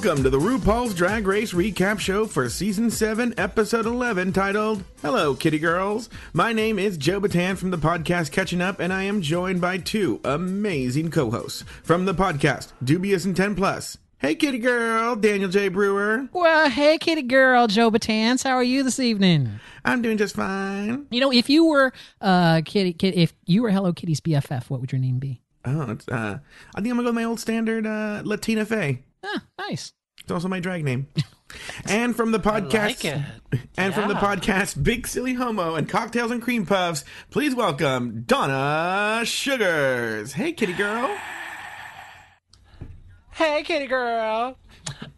[0.00, 5.34] Welcome to the RuPaul's Drag Race recap show for season 7, episode 11, titled Hello,
[5.34, 6.08] Kitty Girls.
[6.32, 9.78] My name is Joe Batan from the podcast Catching Up, and I am joined by
[9.78, 13.98] two amazing co hosts from the podcast Dubious and 10 Plus.
[14.18, 15.66] Hey, Kitty Girl, Daniel J.
[15.66, 16.28] Brewer.
[16.32, 18.44] Well, hey, kitty girl, Joe Batans.
[18.44, 19.58] How are you this evening?
[19.84, 21.08] I'm doing just fine.
[21.10, 24.80] You know, if you were uh, kitty, kitty, if you were Hello Kitty's BFF, what
[24.80, 25.40] would your name be?
[25.64, 26.38] Oh, it's, uh,
[26.76, 29.02] I think I'm gonna go with my old standard, uh, Latina Faye.
[29.24, 29.92] Ah, nice.
[30.22, 31.06] It's also my drag name.
[31.86, 36.42] and from the podcast, like and from the podcast, Big Silly Homo and Cocktails and
[36.42, 40.32] Cream Puffs, please welcome Donna Sugars.
[40.32, 41.16] Hey, kitty girl.
[43.32, 44.58] Hey, kitty girl.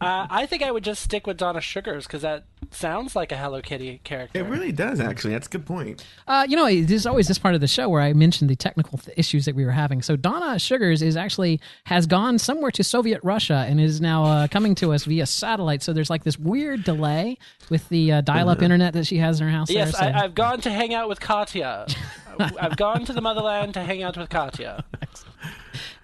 [0.00, 3.36] Uh, I think I would just stick with Donna Sugars because that sounds like a
[3.36, 4.38] Hello Kitty character.
[4.38, 5.32] It really does, actually.
[5.34, 6.04] That's a good point.
[6.26, 8.98] Uh, you know, there's always this part of the show where I mentioned the technical
[8.98, 10.00] th- issues that we were having.
[10.02, 14.48] So Donna Sugars is actually has gone somewhere to Soviet Russia and is now uh,
[14.48, 15.82] coming to us via satellite.
[15.82, 17.36] So there's like this weird delay
[17.68, 19.70] with the uh, dial-up internet that she has in her house.
[19.70, 20.18] yes, there, so.
[20.18, 21.86] I, I've gone to hang out with Katya.
[22.38, 24.84] I've gone to the motherland to hang out with Katya.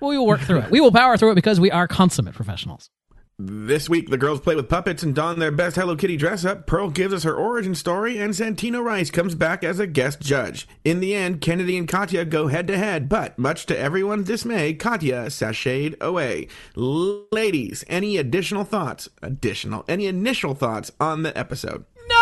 [0.00, 0.70] Well, we will work through it.
[0.70, 2.90] We will power through it because we are consummate professionals.
[3.38, 6.66] This week, the girls play with puppets and don their best Hello Kitty dress up.
[6.66, 10.66] Pearl gives us her origin story, and Santino Rice comes back as a guest judge.
[10.86, 14.72] In the end, Kennedy and Katya go head to head, but much to everyone's dismay,
[14.72, 16.48] Katya sashayed away.
[16.76, 19.10] Ladies, any additional thoughts?
[19.20, 21.84] Additional, any initial thoughts on the episode?
[22.08, 22.14] No.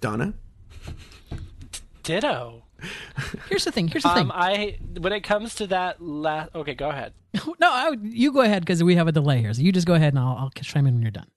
[0.00, 0.34] Donna?
[2.04, 2.59] Ditto.
[3.48, 3.88] Here's the thing.
[3.88, 4.30] Here's the Um, thing.
[4.32, 6.54] I when it comes to that last.
[6.54, 7.12] Okay, go ahead.
[7.34, 9.52] no, I, you go ahead because we have a delay here.
[9.54, 11.28] So you just go ahead and I'll, I'll chime in when you're done.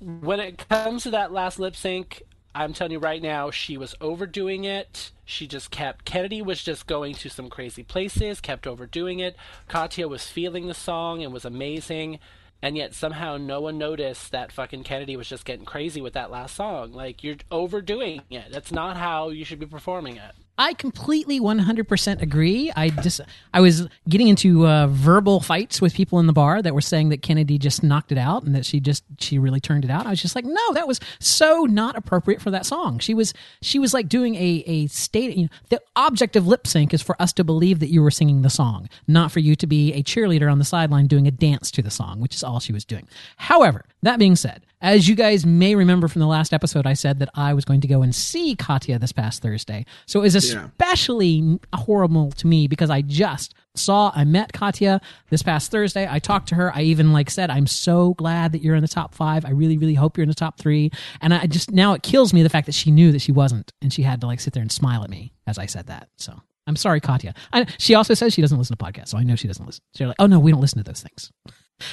[0.00, 2.22] When it comes to that last lip sync,
[2.54, 5.10] I'm telling you right now, she was overdoing it.
[5.24, 6.04] She just kept.
[6.04, 9.36] Kennedy was just going to some crazy places, kept overdoing it.
[9.68, 12.18] Katya was feeling the song and was amazing.
[12.62, 16.30] And yet somehow no one noticed that fucking Kennedy was just getting crazy with that
[16.30, 16.92] last song.
[16.92, 18.50] Like, you're overdoing it.
[18.50, 20.32] That's not how you should be performing it.
[20.56, 22.72] I completely 100% agree.
[22.76, 23.20] I just
[23.52, 27.08] I was getting into uh, verbal fights with people in the bar that were saying
[27.08, 30.06] that Kennedy just knocked it out and that she just she really turned it out.
[30.06, 33.00] I was just like, no, that was so not appropriate for that song.
[33.00, 35.36] She was she was like doing a a state.
[35.36, 38.12] You know, the object of lip sync is for us to believe that you were
[38.12, 41.32] singing the song, not for you to be a cheerleader on the sideline doing a
[41.32, 43.08] dance to the song, which is all she was doing.
[43.38, 47.18] However, that being said, as you guys may remember from the last episode, I said
[47.20, 49.86] that I was going to go and see Katya this past Thursday.
[50.04, 55.00] So it was especially horrible to me because I just saw, I met Katya
[55.30, 56.06] this past Thursday.
[56.08, 56.70] I talked to her.
[56.74, 59.46] I even like said, I'm so glad that you're in the top five.
[59.46, 60.90] I really, really hope you're in the top three.
[61.22, 63.72] And I just, now it kills me the fact that she knew that she wasn't
[63.80, 66.10] and she had to like sit there and smile at me as I said that.
[66.18, 67.32] So I'm sorry, Katya.
[67.54, 69.08] I, she also says she doesn't listen to podcasts.
[69.08, 69.82] So I know she doesn't listen.
[69.94, 71.32] She's like, oh no, we don't listen to those things.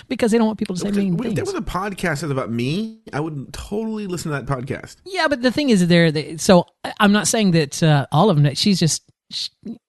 [0.08, 1.36] Because they don't want people to say mean If things.
[1.36, 4.98] there was a podcast that's about me, I would totally listen to that podcast.
[5.06, 6.12] Yeah, but the thing is, there.
[6.12, 8.54] they- So I- I'm not saying that uh, all of them.
[8.56, 9.04] She's just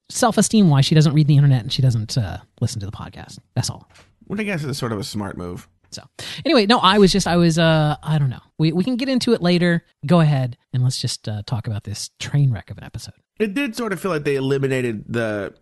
[0.08, 2.92] self esteem wise, she doesn't read the internet and she doesn't uh, listen to the
[2.92, 3.38] podcast.
[3.54, 3.88] That's all.
[4.26, 5.68] Which I guess is sort of a smart move.
[5.90, 6.02] So
[6.46, 8.40] anyway, no, I was just, I was, uh, I don't know.
[8.58, 9.84] We we can get into it later.
[10.06, 13.12] Go ahead and let's just uh, talk about this train wreck of an episode.
[13.38, 15.52] It did sort of feel like they eliminated the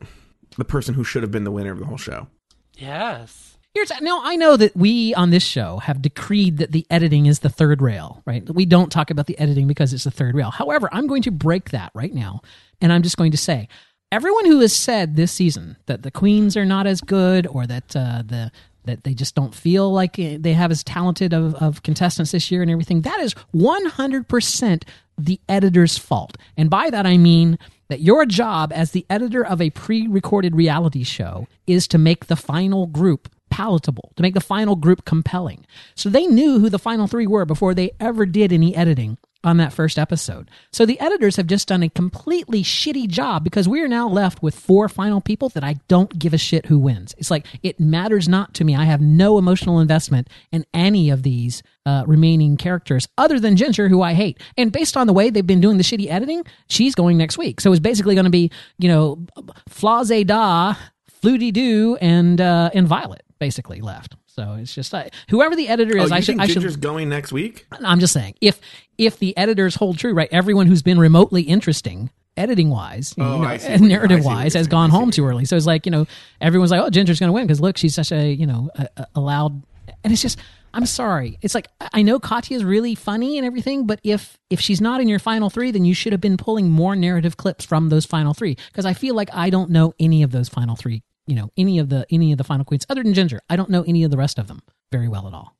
[0.56, 2.28] the person who should have been the winner of the whole show.
[2.76, 3.49] Yes.
[3.74, 7.38] Here's now I know that we on this show have decreed that the editing is
[7.38, 8.48] the third rail, right?
[8.52, 10.50] We don't talk about the editing because it's the third rail.
[10.50, 12.40] However, I'm going to break that right now,
[12.80, 13.68] and I'm just going to say
[14.10, 17.94] everyone who has said this season that the queens are not as good or that
[17.94, 18.50] uh, the
[18.84, 22.62] that they just don't feel like they have as talented of, of contestants this year
[22.62, 24.82] and everything that is 100%
[25.18, 29.60] the editor's fault and by that i mean that your job as the editor of
[29.60, 34.76] a pre-recorded reality show is to make the final group palatable, to make the final
[34.76, 35.66] group compelling.
[35.94, 39.56] So they knew who the final three were before they ever did any editing on
[39.56, 40.50] that first episode.
[40.72, 44.42] So the editors have just done a completely shitty job because we are now left
[44.42, 47.14] with four final people that I don't give a shit who wins.
[47.16, 48.76] It's like it matters not to me.
[48.76, 53.88] I have no emotional investment in any of these uh, remaining characters other than Ginger,
[53.88, 54.40] who I hate.
[54.58, 57.60] And based on the way they've been doing the shitty editing, she's going next week.
[57.60, 59.24] So it's basically going to be, you know,
[59.70, 60.74] Flazé Da,
[61.22, 64.14] Flutie Doo, and uh, and Violet basically left.
[64.26, 66.10] So it's just uh, whoever the editor Oh, is.
[66.10, 66.26] you I should.
[66.26, 66.54] think I should.
[66.54, 67.66] Ginger's going next week?
[67.72, 68.60] I'm just saying, if
[68.96, 70.28] if the editors hold true, right?
[70.30, 74.24] Everyone who's been remotely interesting, editing wise, you Oh, know, and you- I see narrative
[74.24, 75.44] wise, has gone home too early.
[75.46, 76.06] So it's like you know,
[76.40, 78.88] everyone's like, oh, Ginger's going to win because look, she's such a you know a,
[79.16, 79.60] a- loud,
[80.04, 80.38] and it's just.
[80.72, 81.36] I'm sorry.
[81.42, 84.80] It's like I I know Katya is really funny and everything, but if if she's
[84.80, 87.88] not in your final three, then you should have been pulling more narrative clips from
[87.88, 91.02] those final three because I feel like I don't know any of those final three
[91.26, 93.40] you know any of the any of the final queens other than Ginger.
[93.48, 95.56] I don't know any of the rest of them very well at all.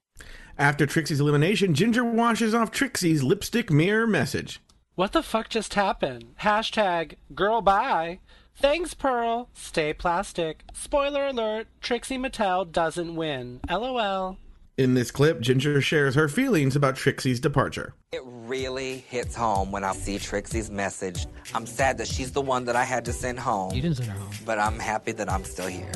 [0.59, 4.61] After Trixie's elimination, Ginger washes off Trixie's lipstick mirror message.
[4.95, 6.35] What the fuck just happened?
[6.41, 8.19] Hashtag girl bye.
[8.55, 9.49] Thanks, Pearl.
[9.55, 10.65] Stay plastic.
[10.75, 13.61] Spoiler alert: Trixie Mattel doesn't win.
[13.71, 14.37] LOL.
[14.81, 17.93] In this clip, Ginger shares her feelings about Trixie's departure.
[18.13, 21.27] It really hits home when I see Trixie's message.
[21.55, 23.75] I'm sad that she's the one that I had to send home.
[23.75, 25.93] You didn't send her home, but I'm happy that I'm still here.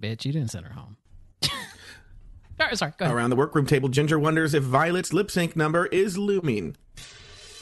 [0.00, 0.24] bitch.
[0.24, 0.96] You didn't send her home.
[1.42, 1.48] All
[2.58, 2.94] right, sorry.
[2.96, 3.14] Go ahead.
[3.14, 6.74] Around the workroom table, Ginger wonders if Violet's lip sync number is looming.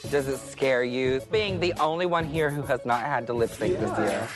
[0.09, 3.49] Does it scare you being the only one here who has not had to lip
[3.49, 4.29] sync this year?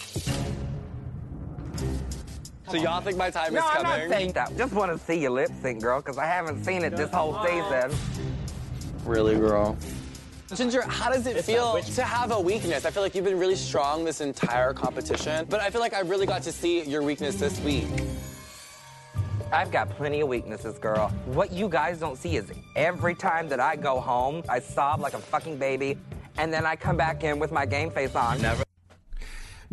[2.70, 4.10] So y'all think my time No, is I'm coming?
[4.10, 4.58] not saying that.
[4.58, 7.40] Just want to see your lip sync, girl, because I haven't seen it this whole
[7.46, 7.92] season.
[9.06, 9.78] Really, girl?
[10.54, 12.86] Ginger, how does it feel to have a weakness?
[12.86, 16.02] I feel like you've been really strong this entire competition, but I feel like I
[16.02, 17.88] really got to see your weakness this week.
[19.52, 21.10] I've got plenty of weaknesses, girl.
[21.26, 22.46] What you guys don't see is
[22.76, 25.98] every time that I go home, I sob like a fucking baby,
[26.38, 28.42] and then I come back in with my game face on.
[28.42, 28.64] Never.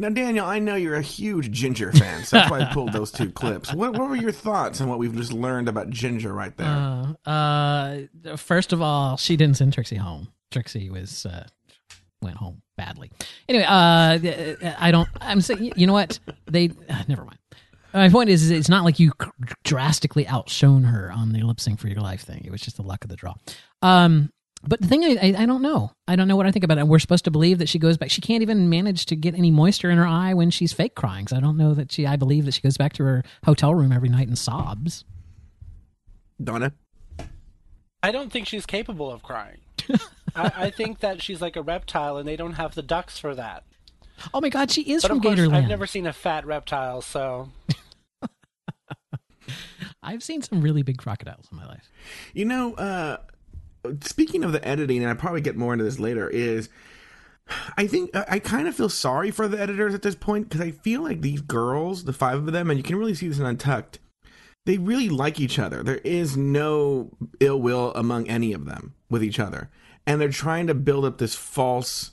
[0.03, 3.13] Now, Daniel, I know you're a huge Ginger fan, so that's why I pulled those
[3.13, 3.73] two clips.
[3.73, 7.15] What, what were your thoughts on what we've just learned about Ginger right there?
[7.25, 10.27] Uh, uh, first of all, she didn't send Trixie home.
[10.51, 11.47] Trixie was uh,
[12.21, 13.13] went home badly.
[13.49, 14.19] Anyway, uh,
[14.77, 15.09] I don't.
[15.21, 16.19] I'm saying, you know what?
[16.51, 17.39] They uh, never mind.
[17.95, 19.13] My point is, is it's not like you
[19.63, 22.43] drastically outshone her on the lip sync for your life thing.
[22.45, 23.35] It was just the luck of the draw.
[23.83, 24.33] Um,
[24.65, 25.93] but the thing I, I, I don't know.
[26.07, 26.87] I don't know what I think about it.
[26.87, 28.11] We're supposed to believe that she goes back.
[28.11, 31.27] She can't even manage to get any moisture in her eye when she's fake crying.
[31.27, 32.07] So I don't know that she.
[32.07, 35.05] I believe that she goes back to her hotel room every night and sobs.
[36.43, 36.73] Donna?
[38.03, 39.59] I don't think she's capable of crying.
[40.35, 43.35] I, I think that she's like a reptile, and they don't have the ducks for
[43.35, 43.65] that.
[44.33, 45.55] Oh my God, she is But from of course, Gatorland.
[45.55, 47.51] I've never seen a fat reptile, so
[50.03, 51.91] I've seen some really big crocodiles in my life.
[52.33, 53.19] You know, uh,
[54.03, 56.69] speaking of the editing, and I probably get more into this later, is
[57.77, 60.71] I think I kind of feel sorry for the editors at this point because I
[60.71, 63.47] feel like these girls, the five of them, and you can really see this in
[63.47, 63.99] Untucked,
[64.65, 65.83] they really like each other.
[65.83, 69.71] There is no ill will among any of them with each other.
[70.07, 72.13] And they're trying to build up this false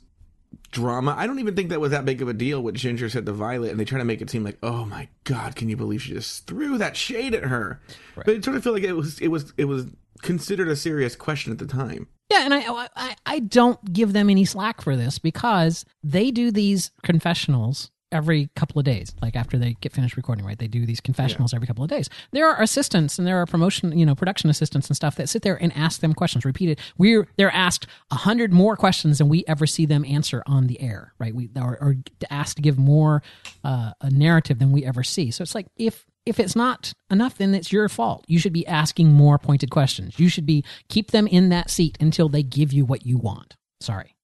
[0.71, 1.16] drama.
[1.18, 3.31] I don't even think that was that big of a deal what Ginger said to
[3.31, 6.01] Violet, and they try to make it seem like, oh my god, can you believe
[6.01, 7.81] she just threw that shade at her?
[8.16, 8.25] Right.
[8.25, 9.88] But it sort of feel like it was it was it was
[10.21, 12.07] considered a serious question at the time.
[12.31, 16.51] Yeah, and I, I I don't give them any slack for this because they do
[16.51, 19.13] these confessionals every couple of days.
[19.21, 20.57] Like after they get finished recording, right?
[20.57, 22.10] They do these confessionals every couple of days.
[22.31, 25.42] There are assistants and there are promotion, you know, production assistants and stuff that sit
[25.42, 26.80] there and ask them questions repeated.
[26.98, 30.81] We're they're asked a hundred more questions than we ever see them answer on the
[30.81, 31.33] air, right?
[31.33, 31.95] We are, are
[32.30, 33.21] asked to give more
[33.63, 35.31] uh, a narrative than we ever see.
[35.31, 38.23] So it's like if if it's not enough, then it's your fault.
[38.27, 40.19] You should be asking more pointed questions.
[40.19, 43.55] You should be keep them in that seat until they give you what you want.
[43.81, 44.15] Sorry.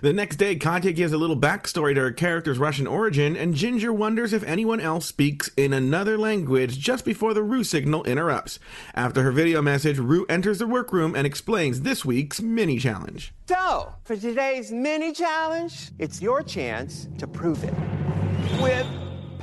[0.00, 3.92] The next day, Katya gives a little backstory to her character's Russian origin, and Ginger
[3.92, 8.58] wonders if anyone else speaks in another language just before the Ru signal interrupts.
[8.94, 13.34] After her video message, Ru enters the workroom and explains this week's mini challenge.
[13.48, 17.74] So, for today's mini challenge, it's your chance to prove it
[18.62, 18.86] with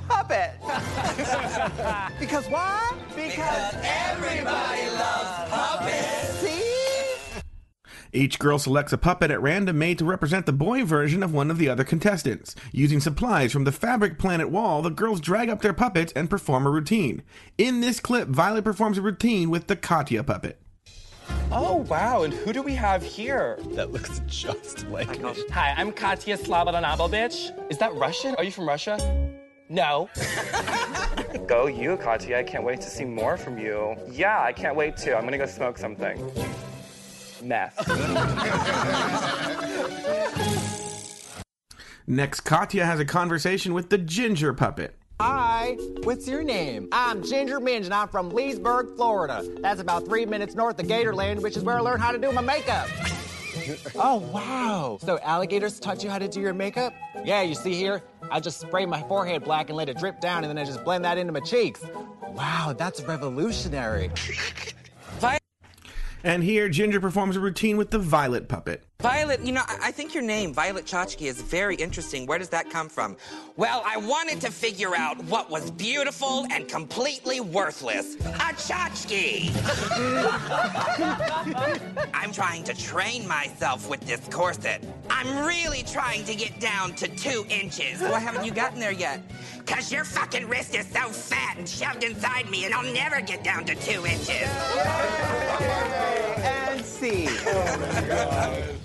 [0.07, 0.51] Puppet.
[2.19, 2.95] because why?
[3.15, 6.39] Because everybody loves puppets.
[6.39, 7.41] See?
[8.13, 11.51] Each girl selects a puppet at random made to represent the boy version of one
[11.51, 12.55] of the other contestants.
[12.71, 16.65] Using supplies from the Fabric Planet wall, the girls drag up their puppets and perform
[16.65, 17.23] a routine.
[17.57, 20.59] In this clip, Violet performs a routine with the Katya puppet.
[21.51, 22.23] Oh, wow.
[22.23, 23.59] And who do we have here?
[23.71, 25.33] That looks just like me.
[25.51, 27.69] Hi, I'm Katya Slabadanabovich.
[27.69, 28.35] Is that Russian?
[28.35, 29.24] Are you from Russia?
[29.69, 30.09] No.
[31.47, 32.39] go you, Katya.
[32.39, 33.95] I can't wait to see more from you.
[34.09, 35.13] Yeah, I can't wait too.
[35.13, 36.19] I'm gonna go smoke something.
[37.41, 37.75] Meth.
[42.07, 44.95] Next, Katya has a conversation with the Ginger puppet.
[45.19, 46.89] Hi, what's your name?
[46.91, 49.43] I'm Ginger Minge and I'm from Leesburg, Florida.
[49.61, 52.31] That's about three minutes north of Gatorland, which is where I learned how to do
[52.31, 52.87] my makeup.
[53.95, 54.99] oh, wow.
[55.01, 56.93] So alligators taught you how to do your makeup?
[57.23, 60.43] Yeah, you see here, I just spray my forehead black and let it drip down
[60.43, 61.83] and then I just blend that into my cheeks.
[62.29, 64.11] Wow, that's revolutionary.
[66.25, 68.83] And here, Ginger performs a routine with the Violet puppet.
[69.05, 72.25] Violet, you know, I think your name, Violet Chachki, is very interesting.
[72.25, 73.15] Where does that come from?
[73.55, 78.15] Well, I wanted to figure out what was beautiful and completely worthless.
[78.15, 79.51] A tchotchke!
[82.15, 84.83] I'm trying to train myself with this corset.
[85.11, 88.01] I'm really trying to get down to two inches.
[88.01, 89.21] Why haven't you gotten there yet?
[89.59, 93.43] Because your fucking wrist is so fat and shoved inside me, and I'll never get
[93.43, 94.49] down to two inches.
[96.45, 97.27] And see.
[97.29, 98.75] Oh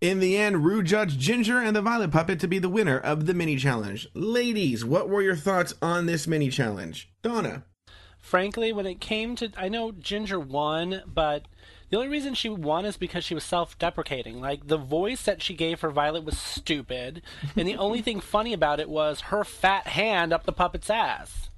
[0.00, 3.26] In the end, Ru judged Ginger and the Violet Puppet to be the winner of
[3.26, 4.08] the mini challenge.
[4.14, 7.12] Ladies, what were your thoughts on this mini challenge?
[7.20, 7.64] Donna.
[8.18, 11.44] Frankly, when it came to, I know Ginger won, but
[11.90, 14.40] the only reason she won is because she was self-deprecating.
[14.40, 17.20] Like the voice that she gave for Violet was stupid,
[17.54, 21.50] and the only thing funny about it was her fat hand up the puppet's ass.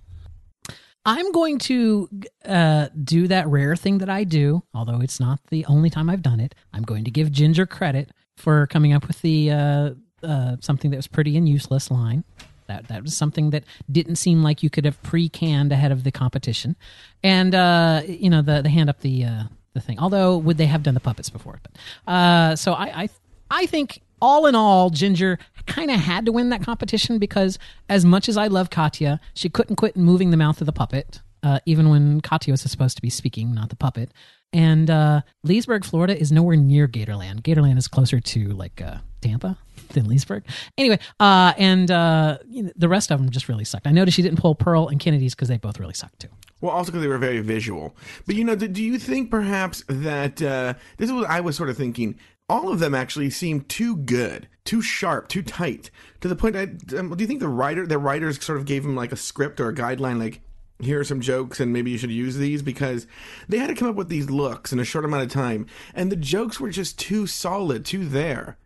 [1.04, 2.08] I'm going to
[2.44, 6.22] uh, do that rare thing that I do, although it's not the only time I've
[6.22, 6.56] done it.
[6.72, 8.10] I'm going to give Ginger credit
[8.42, 9.90] for coming up with the uh,
[10.22, 12.24] uh, something that was pretty and useless line.
[12.66, 16.10] That that was something that didn't seem like you could have pre-canned ahead of the
[16.12, 16.76] competition,
[17.22, 19.42] and uh, you know the the hand up the uh,
[19.74, 19.98] the thing.
[19.98, 21.60] Although would they have done the puppets before?
[21.62, 23.08] But uh, so I I
[23.50, 27.58] I think all in all, Ginger kind of had to win that competition because
[27.88, 31.20] as much as I love Katya, she couldn't quit moving the mouth of the puppet,
[31.42, 34.12] uh, even when Katya was supposed to be speaking, not the puppet.
[34.52, 37.40] And uh, Leesburg, Florida is nowhere near Gatorland.
[37.40, 39.56] Gatorland is closer to like uh, Tampa
[39.90, 40.44] than Leesburg.
[40.76, 43.86] Anyway, uh, and uh, you know, the rest of them just really sucked.
[43.86, 46.28] I noticed she didn't pull Pearl and Kennedy's because they both really sucked too.
[46.60, 47.96] Well, also because they were very visual.
[48.26, 51.56] But you know, do, do you think perhaps that uh, this is what I was
[51.56, 52.18] sort of thinking?
[52.48, 55.90] All of them actually seem too good, too sharp, too tight,
[56.20, 56.54] to the point.
[56.54, 56.62] I,
[56.98, 59.58] um, do you think the writer, the writers, sort of gave them like a script
[59.58, 60.42] or a guideline, like
[60.82, 63.06] here are some jokes and maybe you should use these because
[63.48, 66.10] they had to come up with these looks in a short amount of time, and
[66.10, 68.58] the jokes were just too solid, too there.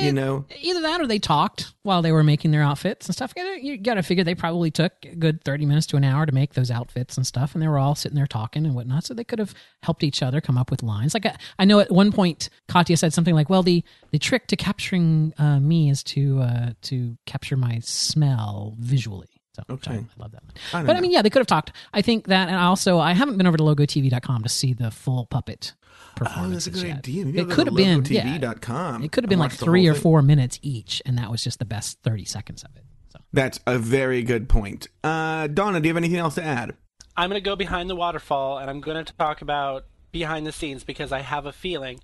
[0.00, 3.34] You know, Either that or they talked while they were making their outfits and stuff.
[3.36, 6.32] You got to figure they probably took a good 30 minutes to an hour to
[6.32, 7.54] make those outfits and stuff.
[7.54, 9.04] And they were all sitting there talking and whatnot.
[9.04, 11.12] So they could have helped each other come up with lines.
[11.12, 14.46] Like I, I know at one point, Katya said something like, well, the, the trick
[14.48, 19.39] to capturing uh, me is to, uh, to capture my smell visually.
[19.68, 19.92] So Okay.
[19.92, 20.42] I, I love that.
[20.42, 20.52] One.
[20.72, 21.72] I don't but I mean, yeah, they could have talked.
[21.92, 25.26] I think that, and also, I haven't been over to logotv.com to see the full
[25.26, 26.64] puppet oh, performance.
[26.64, 27.24] that's a good idea.
[27.24, 29.94] Maybe It could have been yeah, logotv.com It could have been like three whole or
[29.94, 30.02] thing.
[30.02, 32.84] four minutes each, and that was just the best thirty seconds of it.
[33.12, 34.88] So That's a very good point.
[35.02, 36.74] Uh, Donna, do you have anything else to add?
[37.16, 40.52] I'm going to go behind the waterfall and I'm going to talk about behind the
[40.52, 42.00] scenes because I have a feeling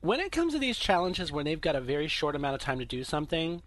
[0.00, 2.78] when it comes to these challenges when they've got a very short amount of time
[2.78, 3.62] to do something,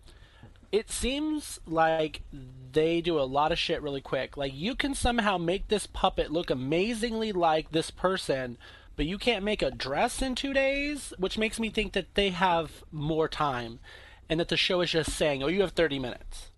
[0.73, 2.23] it seems like
[2.71, 4.35] they do a lot of shit really quick.
[4.35, 8.57] Like you can somehow make this puppet look amazingly like this person,
[8.95, 12.31] but you can't make a dress in 2 days, which makes me think that they
[12.31, 13.79] have more time
[14.27, 16.49] and that the show is just saying, "Oh, you have 30 minutes."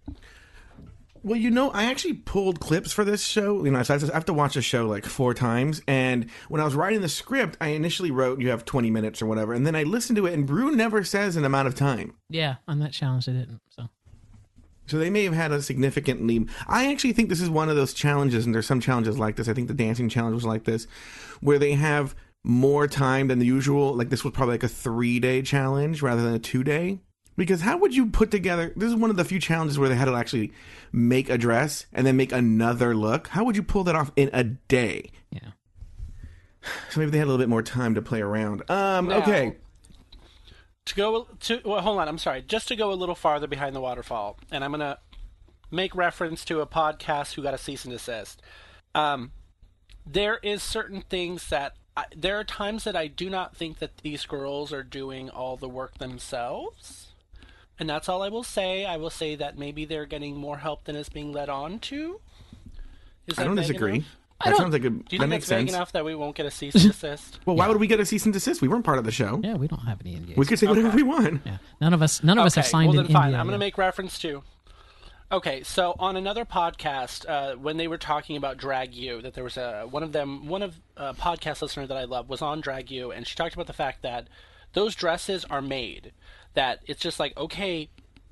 [1.22, 3.65] Well, you know, I actually pulled clips for this show.
[3.65, 5.81] You know, so I have to watch the show like four times.
[5.88, 9.25] And when I was writing the script, I initially wrote, you have 20 minutes or
[9.25, 9.53] whatever.
[9.53, 12.13] And then I listened to it, and Ru never says an amount of time.
[12.29, 13.60] yeah, on that challenge they didn't.
[13.69, 13.89] So
[14.88, 16.50] So they may have had a significant lead.
[16.68, 19.48] I actually think this is one of those challenges, and there's some challenges like this.
[19.48, 20.86] I think the dancing challenge was like this,
[21.42, 23.96] where they have more time than the usual.
[23.96, 27.00] Like this was probably like a three day challenge rather than a two day.
[27.38, 28.72] Because how would you put together?
[28.77, 30.54] This is one of the few challenges where they had to actually
[30.94, 33.27] make a dress and then make another look.
[33.30, 35.10] How would you pull that off in a day?
[35.32, 35.50] yeah,
[36.92, 38.62] So maybe they had a little bit more time to play around.
[38.70, 39.58] Um, Now- okay.
[40.86, 42.42] To go to well, hold on i'm sorry.
[42.42, 45.00] Just to go a little farther behind the waterfall and i'm gonna
[45.72, 48.42] make reference to a podcast who got a cease and desist.
[48.94, 49.32] Um,
[50.06, 53.98] there is certain things that I, there are times that i do not think that
[53.98, 57.08] these girls are doing all the work themselves.
[57.80, 58.86] And that's all i will say.
[58.86, 62.22] I will say that maybe they're getting more help than is being led on to.
[63.27, 63.96] Is I don't disagree.
[63.96, 64.06] enough?
[64.44, 65.75] That sounds like a do you that think makes that's vague sense.
[65.77, 68.06] enough that we won't get a cease and desist Well, why would we get a
[68.06, 68.62] cease and desist?
[68.62, 69.39] We weren't part of the show.
[69.44, 70.36] yeah, we don't have any NDAs.
[70.38, 70.98] We could say whatever Okay.
[70.98, 71.42] we want.
[71.46, 73.32] yeah, none of us, none of us have signed well, an then fine.
[73.32, 73.60] NDA I'm going to yet.
[73.60, 74.44] make reference to.
[75.32, 79.44] Okay, so on another podcast, uh, when they were talking about Drag U, that there
[79.44, 82.62] was a one of them, one of a podcast listener that I love was on
[82.62, 84.27] Drag U, and she talked about the fact that
[84.74, 86.12] those dresses are made.
[86.54, 87.89] That it's just like okay,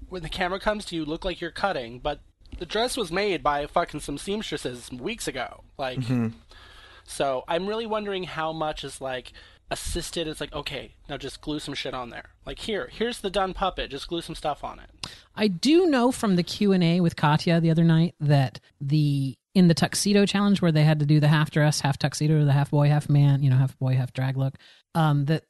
[0.10, 2.20] when the camera comes to you, look like you're cutting, but
[2.60, 5.64] the dress was made by fucking some seamstresses weeks ago.
[5.78, 6.00] Like,
[7.06, 9.34] so I'm really wondering how much is like
[9.72, 10.28] assisted.
[10.28, 12.30] It's like okay, now just glue some shit on there.
[12.46, 13.92] Like here, here's the done puppet.
[13.92, 14.90] Just glue some stuff on it.
[15.36, 19.36] I do know from the Q and A with Katya the other night that the
[19.56, 22.54] in the tuxedo challenge where they had to do the half dress, half tuxedo, the
[22.54, 24.56] half boy, half man, you know, half boy, half drag look,
[24.96, 25.44] um, that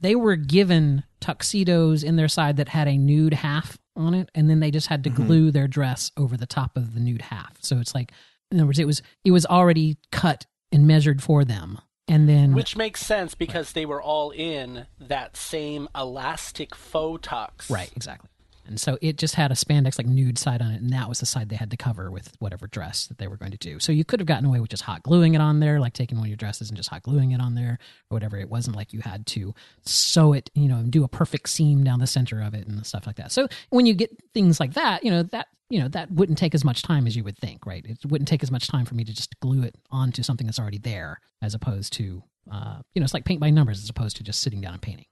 [0.00, 4.48] they were given tuxedos in their side that had a nude half on it, and
[4.48, 5.26] then they just had to Mm-hmm.
[5.26, 7.56] glue their dress over the top of the nude half.
[7.60, 8.12] So it's like,
[8.50, 12.54] in other words, it was it was already cut and measured for them, and then
[12.54, 17.70] Which makes sense because they were all in that same elastic faux tux.
[17.70, 18.30] right, exactly.
[18.70, 21.20] And so it just had a spandex like nude side on it, and that was
[21.20, 23.80] the side they had to cover with whatever dress that they were going to do.
[23.80, 26.18] So you could have gotten away with just hot gluing it on there, like taking
[26.18, 27.78] one of your dresses and just hot gluing it on there,
[28.10, 28.38] or whatever.
[28.38, 29.52] It wasn't like you had to
[29.84, 32.86] sew it, you know, and do a perfect seam down the center of it and
[32.86, 33.32] stuff like that.
[33.32, 36.54] So when you get things like that, you know that you know that wouldn't take
[36.54, 37.84] as much time as you would think, right?
[37.84, 40.60] It wouldn't take as much time for me to just glue it onto something that's
[40.60, 44.16] already there, as opposed to, uh, you know, it's like paint by numbers as opposed
[44.18, 45.06] to just sitting down and painting.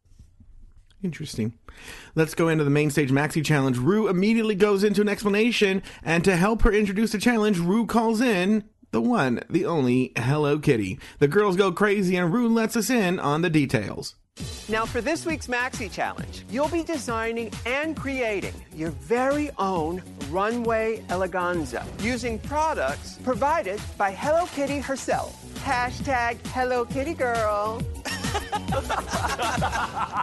[1.02, 1.52] Interesting.
[2.14, 3.78] Let's go into the main stage maxi challenge.
[3.78, 8.21] Ru immediately goes into an explanation, and to help her introduce the challenge, Ru calls
[8.21, 10.99] in the one, the only Hello Kitty.
[11.19, 14.17] The girls go crazy, and Ru lets us in on the details.
[14.69, 21.02] Now, for this week's Maxi Challenge, you'll be designing and creating your very own runway
[21.09, 25.45] eleganza using products provided by Hello Kitty herself.
[25.64, 27.83] Hashtag Hello Kitty Girl.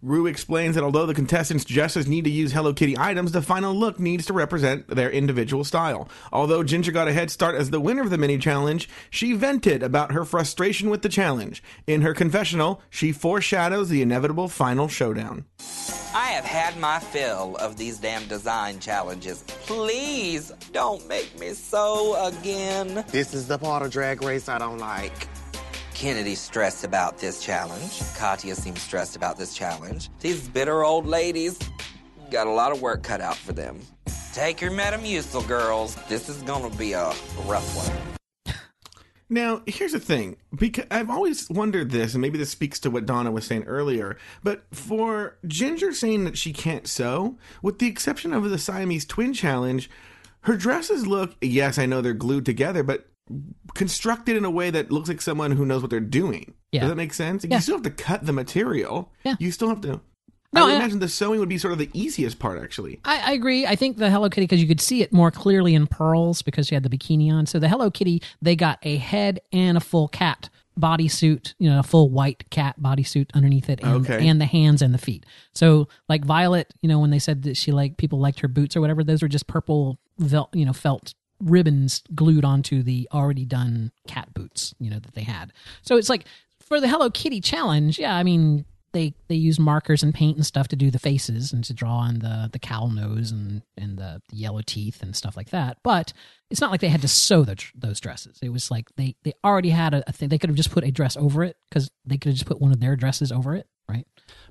[0.00, 3.74] Ru explains that although the contestants' dresses need to use Hello Kitty items, the final
[3.74, 6.08] look needs to represent their individual style.
[6.32, 9.82] Although Ginger got a head start as the winner of the mini challenge, she vented
[9.82, 11.64] about her frustration with the challenge.
[11.88, 15.46] In her confessional, she foreshadows the inevitable final showdown.
[16.14, 19.42] I have had my fill of these damn design challenges.
[19.66, 23.04] Please don't make me sew again.
[23.08, 25.28] This is the part of Drag Race I don't like.
[25.98, 28.00] Kennedy's stressed about this challenge.
[28.16, 30.10] Katya seems stressed about this challenge.
[30.20, 31.58] These bitter old ladies
[32.30, 33.80] got a lot of work cut out for them.
[34.32, 35.96] Take your Metamucil, girls.
[36.08, 37.08] This is gonna be a
[37.46, 38.54] rough one.
[39.28, 43.04] Now, here's the thing, because I've always wondered this, and maybe this speaks to what
[43.04, 48.32] Donna was saying earlier, but for Ginger saying that she can't sew, with the exception
[48.32, 49.90] of the Siamese twin challenge,
[50.42, 53.07] her dresses look, yes, I know they're glued together, but
[53.74, 56.54] constructed in a way that looks like someone who knows what they're doing.
[56.72, 56.80] Yeah.
[56.82, 57.44] Does that make sense?
[57.44, 57.58] Like, Yeah.
[57.58, 59.12] You still have to cut the material.
[59.24, 59.36] Yeah.
[59.38, 60.00] You still have to.
[60.52, 63.00] No, I would I- imagine the sewing would be sort of the easiest part, actually.
[63.04, 63.66] I, I agree.
[63.66, 66.66] I think the Hello Kitty because you could see it more clearly in pearls because
[66.68, 67.44] she had the bikini on.
[67.46, 70.48] So the Hello Kitty, they got a head and a full cat
[70.80, 74.26] bodysuit, you know, a full white cat bodysuit underneath it, and, Okay.
[74.28, 75.26] and the hands and the feet.
[75.52, 78.76] So like Violet, you know, when they said that she like people liked her boots
[78.76, 83.44] or whatever, those were just purple, vel- you know, felt ribbons glued onto the already
[83.44, 85.52] done cat boots, you know, that they had.
[85.82, 86.24] So it's like
[86.60, 90.46] for the Hello Kitty challenge, yeah, I mean they they use markers and paint and
[90.46, 93.98] stuff to do the faces and to draw on the the cowl nose and and
[93.98, 95.78] the, the yellow teeth and stuff like that.
[95.82, 96.12] But
[96.50, 98.38] it's not like they had to sew the, those dresses.
[98.42, 100.28] It was like they they already had a, a thing.
[100.28, 102.60] They could have just put a dress over it because they could have just put
[102.60, 104.06] one of their dresses over it, right?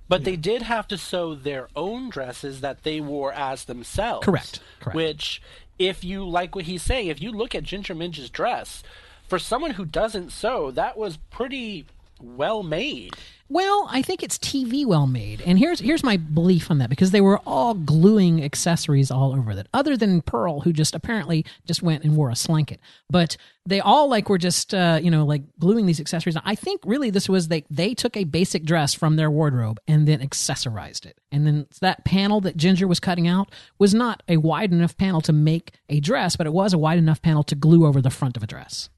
[0.09, 4.23] But they did have to sew their own dresses that they wore as themselves.
[4.25, 4.95] Correct, correct.
[4.95, 5.41] Which,
[5.79, 8.83] if you like what he's saying, if you look at Ginger Minge's dress,
[9.27, 11.85] for someone who doesn't sew, that was pretty
[12.21, 13.13] well made.
[13.49, 17.11] Well, I think it's TV well made, and here's here's my belief on that because
[17.11, 19.67] they were all gluing accessories all over that.
[19.73, 24.09] Other than Pearl, who just apparently just went and wore a slanket, but they all
[24.09, 26.35] like were just uh, you know like gluing these accessories.
[26.43, 30.05] I think really this was they they took a basic dress from their wardrobe and
[30.05, 34.37] then accessorized it, and then that panel that Ginger was cutting out was not a
[34.37, 37.55] wide enough panel to make a dress, but it was a wide enough panel to
[37.55, 38.89] glue over the front of a dress.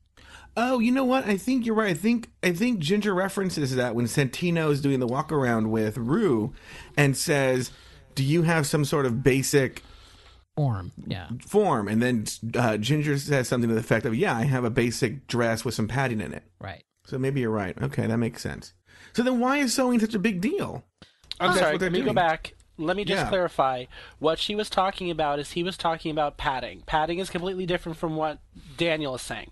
[0.61, 1.25] Oh, you know what?
[1.25, 1.91] I think you're right.
[1.91, 5.97] I think I think Ginger references that when Santino is doing the walk around with
[5.97, 6.53] Ru
[6.97, 7.71] and says,
[8.13, 9.83] "Do you have some sort of basic
[10.57, 11.29] Form, yeah.
[11.47, 14.69] form?" And then uh, Ginger says something to the effect of, "Yeah, I have a
[14.69, 16.83] basic dress with some padding in it." Right.
[17.05, 17.81] So maybe you're right.
[17.81, 18.73] Okay, that makes sense.
[19.13, 20.83] So then, why is sewing such a big deal?
[21.39, 22.53] I'm That's sorry, let me go back.
[22.77, 23.29] Let me just Yeah.
[23.29, 23.85] clarify.
[24.19, 26.83] What she was talking about is he was talking about padding.
[26.85, 28.39] Padding is completely different from what
[28.77, 29.51] Daniel is saying.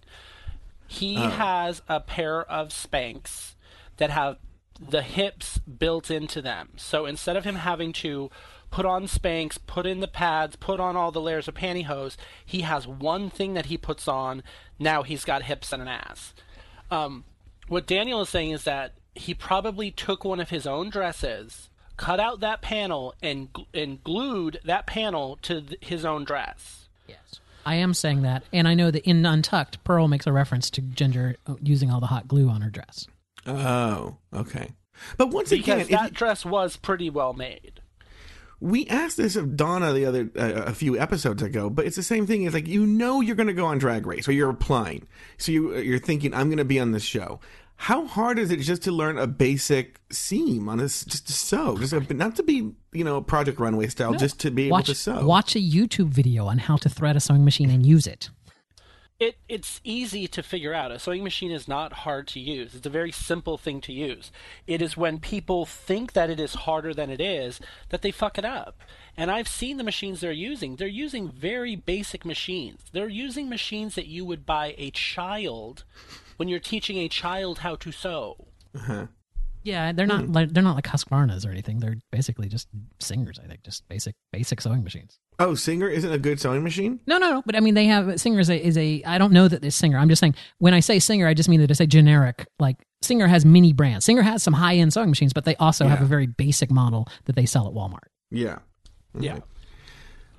[0.88, 3.54] He has a pair of Spanx
[3.98, 4.38] that have
[4.80, 6.70] the hips built into them.
[6.78, 8.30] So instead of him having to
[8.70, 12.62] put on Spanx, put in the pads, put on all the layers of pantyhose, he
[12.62, 14.44] has one thing that he puts on.
[14.78, 16.34] Now he's got hips and an ass.
[16.92, 17.24] Um,
[17.68, 22.20] what Daniel is saying is that he probably took one of his own dresses, cut
[22.20, 26.88] out that panel, and gl- and glued that panel to th- his own dress.
[27.08, 27.40] Yes.
[27.68, 30.82] I am saying that, and I know that in Untucked, Pearl makes a reference to
[30.82, 33.06] Ginger uh, using all the hot glue on her dress.
[33.46, 34.70] Oh, okay.
[35.18, 37.82] But once Because again, that you- dress was pretty well made.
[38.60, 42.04] we asked this of Donna the other uh, a few episodes ago, but it's the
[42.04, 42.44] same thing.
[42.44, 45.06] It's like you know you're going to go on Drag Race or you're applying,
[45.38, 47.40] so you you're thinking I'm going to be on this show.
[47.78, 51.78] How hard is it just to learn a basic seam on this just to sew
[51.78, 54.18] just a, not to be you know project runway style No.
[54.18, 57.16] just to be watch, able to sew Watch a YouTube video on how to thread
[57.16, 58.30] a sewing machine and use it.
[59.20, 60.92] It it's easy to figure out.
[60.92, 62.76] A sewing machine is not hard to use.
[62.76, 64.32] It's a very simple thing to use.
[64.68, 67.60] It is when people think that it is harder than it is
[67.90, 68.82] that they fuck it up.
[69.16, 70.76] And I've seen the machines they're using.
[70.76, 72.82] They're using very basic machines.
[72.92, 75.84] They're using machines that you would buy a child
[76.38, 78.48] when you're teaching a child how to sew.
[79.64, 81.80] Yeah, they're not like they're not like Husqvarnas or anything.
[81.80, 82.70] They're basically just
[83.00, 83.38] singers.
[83.44, 85.20] I think just basic basic sewing machines.
[85.40, 87.44] oh singer isn't a good sewing machine No, no, no.
[87.46, 89.04] But I mean, they have Singer is a, is a.
[89.04, 89.98] I don't know that this Singer.
[89.98, 92.48] I'm just saying when I say Singer, I just mean that it's a generic.
[92.60, 94.06] Like Singer has many brands.
[94.06, 97.08] Singer has some high end sewing machines, but they also have a very basic model
[97.26, 98.08] that they sell at Walmart.
[98.32, 98.60] yeah
[99.20, 99.40] Yeah.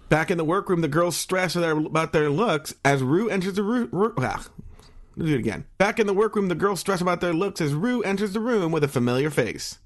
[0.08, 4.14] Back in the workroom, the girls stress about their looks as Ru enters the room.
[4.18, 4.42] Ah,
[5.18, 5.64] let's do it again.
[5.78, 8.72] Back in the workroom, the girls stress about their looks as Ru enters the room
[8.72, 9.78] with a familiar face.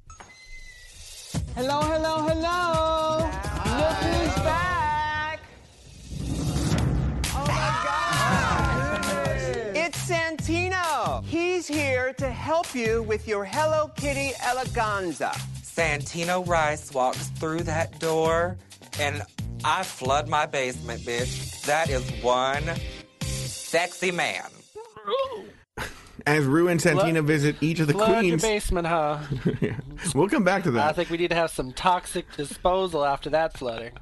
[1.55, 3.18] Hello, hello, hello.
[3.79, 5.40] Look who's back.
[7.35, 9.77] Oh my God.
[9.77, 11.25] It's Santino.
[11.25, 15.33] He's here to help you with your Hello Kitty eleganza.
[15.62, 18.59] Santino Rice walks through that door,
[19.01, 19.23] and
[19.64, 21.64] I flood my basement, bitch.
[21.64, 22.64] That is one
[23.21, 24.45] sexy man.
[26.27, 29.19] As Ru and Santino visit each of the Flood your queens, basement, huh?
[30.15, 30.88] we'll come back to that.
[30.88, 33.93] I think we need to have some toxic disposal after that flooding.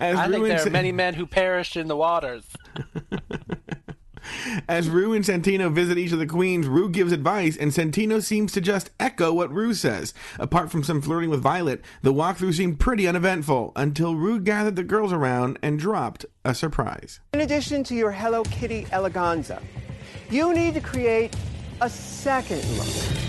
[0.00, 2.46] As I Ru think there are many men who perished in the waters.
[4.68, 8.52] As Ru and Santino visit each of the queens, Ru gives advice, and Santino seems
[8.52, 10.14] to just echo what Ru says.
[10.38, 14.84] Apart from some flirting with Violet, the walkthrough seemed pretty uneventful until Ru gathered the
[14.84, 17.20] girls around and dropped a surprise.
[17.32, 19.62] In addition to your Hello Kitty eleganza,
[20.30, 21.34] you need to create
[21.80, 23.22] a second look.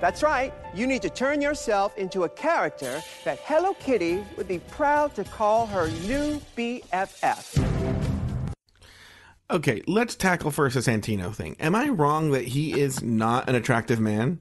[0.00, 4.58] That's right, you need to turn yourself into a character that Hello Kitty would be
[4.60, 7.89] proud to call her new BFF.
[9.50, 11.56] Okay, let's tackle first the Santino thing.
[11.58, 14.40] Am I wrong that he is not an attractive man?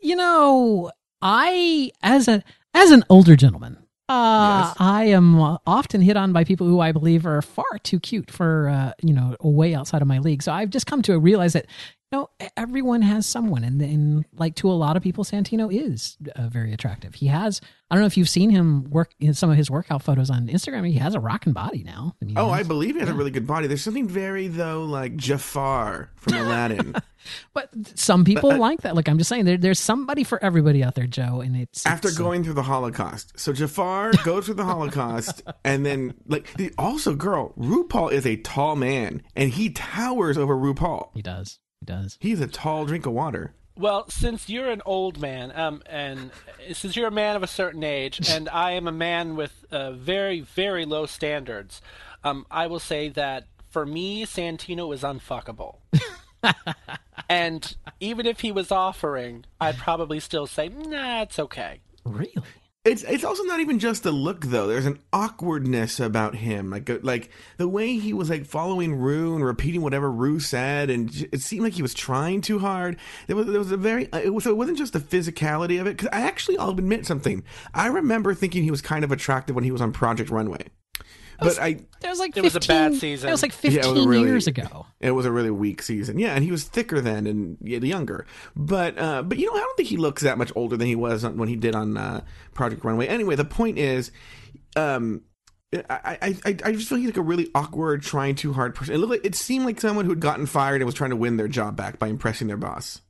[0.00, 0.90] You know,
[1.20, 4.76] I as a as an older gentleman, uh, Yes.
[4.78, 8.30] I am uh, often hit on by people who I believe are far too cute
[8.30, 10.42] for uh, you know way outside of my league.
[10.42, 11.66] So I've just come to realize that
[12.12, 16.48] know everyone has someone, and then like to a lot of people, Santino is uh,
[16.48, 17.14] very attractive.
[17.14, 20.02] He has I don't know if you've seen him work in some of his workout
[20.02, 20.86] photos on Instagram.
[20.86, 22.14] He has a rocking body now.
[22.22, 23.66] I mean, Oh, I believe he has a really good body.
[23.66, 26.94] There's something very though like Jafar from Aladdin.
[27.52, 28.96] but some people But, uh, like that.
[28.96, 32.08] Like I'm just saying there, there's somebody for everybody out there, Joe, and it's After
[32.08, 36.72] it's, going through the Holocaust, so Jafar goes through the Holocaust, and then like the,
[36.78, 41.10] also, girl, RuPaul is a tall man, and he towers over RuPaul.
[41.14, 42.16] he does, he does.
[42.20, 43.54] He's a tall drink of water.
[43.76, 46.30] Well, since you're an old man, um, and
[46.72, 49.92] since you're a man of a certain age, and I am a man with uh,
[49.92, 51.80] very, very low standards,
[52.22, 55.78] um, I will say that for me, Santino is unfuckable.
[57.28, 61.80] and even if he was offering, I'd probably still say, nah, it's okay.
[62.04, 62.32] Really?
[62.84, 64.66] It's it's also not even just the look though.
[64.66, 69.36] There's an awkwardness about him, like uh, like the way he was like following Ru
[69.36, 72.96] and repeating whatever Ru said, and it seemed like he was trying too hard.
[73.28, 75.86] There was there was a very uh, it was it wasn't just the physicality of
[75.86, 75.96] it.
[75.96, 77.44] Because I actually I'll admit something.
[77.72, 80.66] I remember thinking he was kind of attractive when he was on Project Runway,
[81.42, 83.28] but I That was like It was a bad season.
[83.28, 84.86] It was like 15 it was really- years ago.
[85.00, 86.18] It was a really weak season.
[86.18, 88.26] Yeah, and he was thicker then and younger.
[88.56, 90.96] But uh, but you know, I don't think he looks that much older than he
[90.96, 92.22] was when he did on uh,
[92.54, 93.06] Project Runway.
[93.06, 94.10] Anyway, the point is,
[94.76, 95.22] um,
[95.72, 98.94] I, I I I just feel he's like a really awkward, trying too hard person.
[98.94, 101.16] It looked like it seemed like someone who had gotten fired and was trying to
[101.16, 103.00] win their job back by impressing their boss.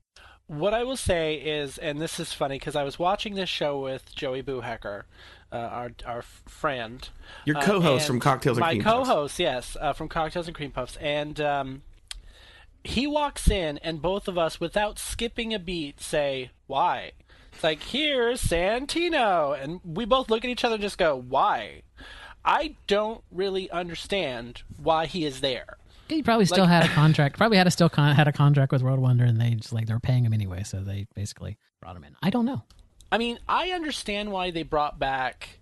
[0.46, 3.80] What I will say is, and this is funny because I was watching this show
[3.80, 5.04] with Joey Boohecker,
[5.52, 7.08] uh, our our friend,
[7.44, 8.96] Your uh, co-host and from Cocktails and Cream Puffs.
[8.96, 11.82] My co-host, yes, uh, from Cocktails and Cream Puffs, and um,
[12.84, 17.12] he walks in, and both of us, without skipping a beat, say, "Why?"
[17.52, 21.82] It's like, "Here's Santino," and we both look at each other and just go, "Why?"
[22.44, 25.76] I don't really understand why he is there.
[26.08, 27.38] He probably still Like- had a contract.
[27.38, 29.86] Probably had a still con- had a contract with World Wonder, and they just like
[29.86, 32.16] they were paying him anyway, so they basically brought him in.
[32.22, 32.64] I don't know.
[33.12, 35.60] I mean, I understand why they brought back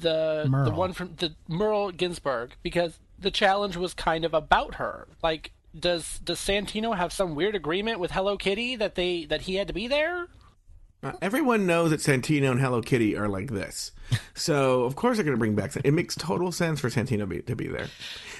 [0.00, 5.08] the the one from the Merle Ginsberg because the challenge was kind of about her.
[5.22, 9.56] Like, does does Santino have some weird agreement with Hello Kitty that they that he
[9.56, 10.28] had to be there?
[11.02, 13.92] Uh, everyone knows that Santino and Hello Kitty are like this.
[14.34, 15.76] So, of course, they're going to bring back.
[15.84, 17.88] It makes total sense for Santino be, to be there.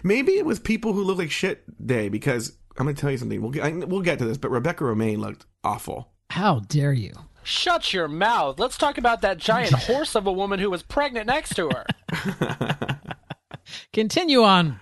[0.03, 3.19] Maybe it was people who look like shit day because I'm going to tell you
[3.19, 3.41] something.
[3.43, 6.11] We'll get, I, we'll get to this, but Rebecca Romijn looked awful.
[6.31, 7.13] How dare you?
[7.43, 8.59] Shut your mouth.
[8.59, 11.87] Let's talk about that giant horse of a woman who was pregnant next to her.
[13.93, 14.81] Continue on.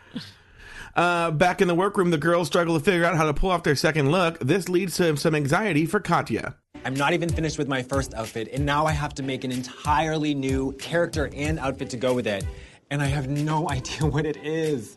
[0.96, 3.62] Uh, back in the workroom, the girls struggle to figure out how to pull off
[3.62, 4.38] their second look.
[4.40, 6.56] This leads to some anxiety for Katya.
[6.84, 9.52] I'm not even finished with my first outfit, and now I have to make an
[9.52, 12.44] entirely new character and outfit to go with it.
[12.90, 14.94] And I have no idea what it is.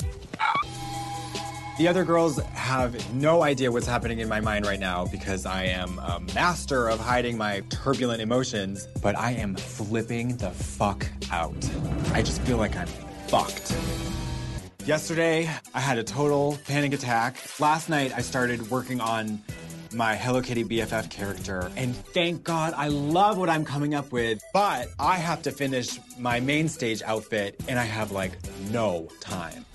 [1.82, 5.64] The other girls have no idea what's happening in my mind right now because I
[5.64, 11.58] am a master of hiding my turbulent emotions, but I am flipping the fuck out.
[12.14, 12.86] I just feel like I'm
[13.26, 13.76] fucked.
[14.86, 17.38] Yesterday, I had a total panic attack.
[17.60, 19.42] Last night, I started working on
[19.92, 24.40] my Hello Kitty BFF character, and thank God I love what I'm coming up with.
[24.54, 28.34] But I have to finish my main stage outfit, and I have like
[28.70, 29.66] no time.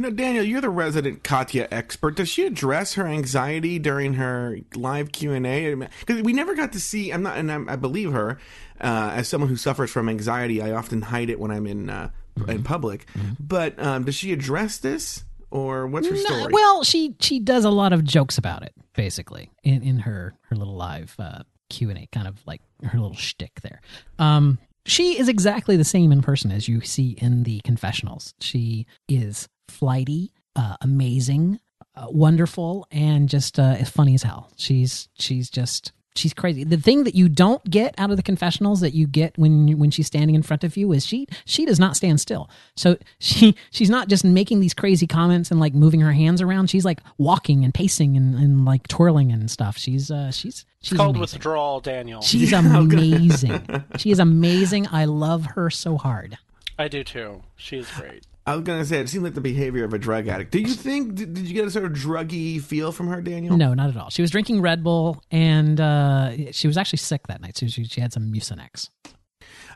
[0.00, 2.16] Now, Daniel, you're the resident Katya expert.
[2.16, 5.74] Does she address her anxiety during her live Q and A?
[5.74, 7.10] Because we never got to see.
[7.10, 8.38] I'm not, and I'm, i believe her
[8.80, 10.62] uh, as someone who suffers from anxiety.
[10.62, 12.50] I often hide it when I'm in uh, mm-hmm.
[12.50, 13.06] in public.
[13.14, 13.32] Mm-hmm.
[13.40, 16.52] But um, does she address this, or what's her no, story?
[16.52, 20.56] Well, she she does a lot of jokes about it, basically, in in her her
[20.56, 23.80] little live uh, Q and A, kind of like her little shtick there.
[24.20, 28.32] Um, she is exactly the same in person as you see in the confessionals.
[28.40, 31.60] She is flighty, uh, amazing,
[31.94, 34.50] uh, wonderful, and just uh, as funny as hell.
[34.56, 36.64] She's she's just she's crazy.
[36.64, 39.90] The thing that you don't get out of the confessionals that you get when when
[39.90, 42.50] she's standing in front of you is she she does not stand still.
[42.76, 46.68] So she she's not just making these crazy comments and like moving her hands around.
[46.70, 49.78] She's like walking and pacing and, and like twirling and stuff.
[49.78, 51.36] She's uh she's she's called amazing.
[51.36, 52.20] withdrawal, Daniel.
[52.20, 53.84] She's amazing.
[53.96, 54.88] she is amazing.
[54.90, 56.36] I love her so hard.
[56.78, 57.42] I do too.
[57.56, 58.24] She's great.
[58.48, 60.52] I was gonna say it seemed like the behavior of a drug addict.
[60.52, 61.16] Do you think?
[61.16, 63.58] Did, did you get a sort of druggy feel from her, Daniel?
[63.58, 64.08] No, not at all.
[64.08, 67.58] She was drinking Red Bull, and uh, she was actually sick that night.
[67.58, 68.88] So she, she had some Mucinex.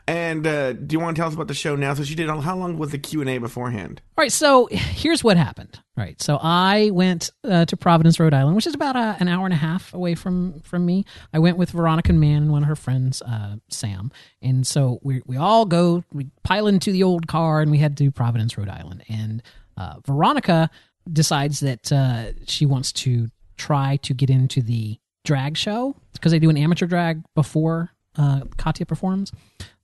[0.05, 1.93] And uh, do you want to tell us about the show now?
[1.93, 2.29] So she did.
[2.29, 4.01] How long was the Q and A beforehand?
[4.17, 4.31] All right.
[4.31, 5.79] So here's what happened.
[5.95, 6.21] Right.
[6.21, 9.53] So I went uh, to Providence, Rhode Island, which is about a, an hour and
[9.53, 11.05] a half away from from me.
[11.33, 14.11] I went with Veronica Mann and one of her friends, uh, Sam.
[14.41, 16.03] And so we we all go.
[16.11, 19.03] We pile into the old car and we head to Providence, Rhode Island.
[19.07, 19.41] And
[19.77, 20.69] uh, Veronica
[21.11, 26.39] decides that uh, she wants to try to get into the drag show because they
[26.39, 29.31] do an amateur drag before uh, Katya performs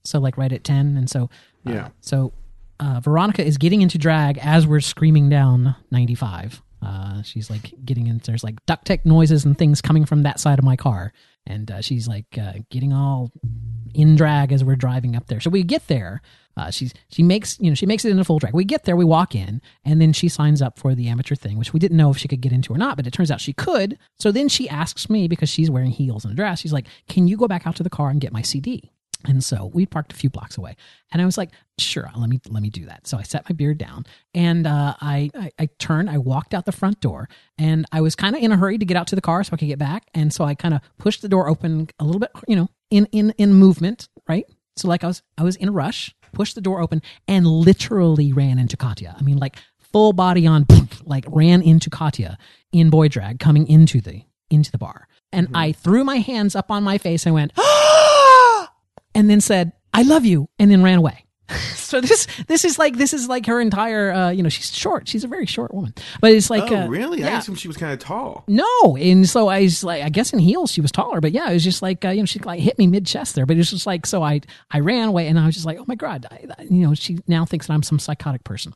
[0.10, 1.30] so like right at 10 and so
[1.68, 1.90] uh, yeah.
[2.02, 2.34] so
[2.80, 8.08] uh, veronica is getting into drag as we're screaming down 95 uh, she's like getting
[8.08, 11.12] in there's like duct tape noises and things coming from that side of my car.
[11.46, 13.32] And uh, she's like uh, getting all
[13.94, 15.40] in drag as we're driving up there.
[15.40, 16.22] So we get there.
[16.56, 18.54] Uh, she's she makes you know she makes it into full drag.
[18.54, 21.58] We get there we walk in and then she signs up for the amateur thing
[21.58, 23.42] which we didn't know if she could get into or not but it turns out
[23.42, 23.98] she could.
[24.20, 27.28] So then she asks me because she's wearing heels and a dress she's like can
[27.28, 28.92] you go back out to the car and get my cd
[29.26, 30.76] and so we parked a few blocks away,
[31.12, 33.54] and I was like, "Sure, let me let me do that." So I set my
[33.54, 37.28] beard down, and uh, I, I, I turned, I walked out the front door,
[37.58, 39.52] and I was kind of in a hurry to get out to the car so
[39.54, 42.20] I could get back, and so I kind of pushed the door open a little
[42.20, 44.46] bit, you know, in in in movement, right?
[44.78, 48.32] So like I was I was in a rush, pushed the door open, and literally
[48.32, 49.16] ran into Katya.
[49.20, 50.66] I mean, like full body on,
[51.04, 52.38] like ran into Katya
[52.72, 55.58] in boy drag coming into the into the bar, and mm-hmm.
[55.58, 57.52] I threw my hands up on my face and went.
[59.20, 61.26] and then said, I love you, and then ran away.
[61.76, 65.08] so this this is like this is like her entire uh, you know she's short.
[65.08, 65.94] She's a very short woman.
[66.22, 67.22] But it's like oh uh, really?
[67.22, 67.36] Yeah.
[67.36, 68.44] I assumed she was kind of tall.
[68.48, 68.96] No.
[68.98, 71.22] And so I was like I guess in heels she was taller.
[71.22, 73.34] But yeah it was just like uh, you know she like hit me mid chest
[73.34, 73.48] there.
[73.48, 75.80] But it was just like so I I ran away and I was just like
[75.80, 78.74] oh my god I, you know she now thinks that I'm some psychotic person.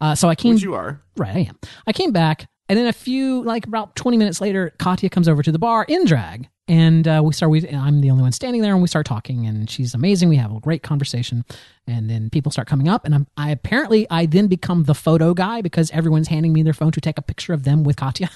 [0.00, 1.00] Uh, so I came Which you are.
[1.16, 1.58] Right I am.
[1.86, 5.44] I came back and then a few like about 20 minutes later Katya comes over
[5.44, 8.62] to the bar in drag and uh, we start we i'm the only one standing
[8.62, 10.28] there and we start talking and she's amazing.
[10.28, 11.44] We have a great conversation.
[11.86, 15.34] And then people start coming up and i'm i apparently i then become the photo
[15.34, 18.30] guy because everyone's handing me their phone to take a picture of them with katya.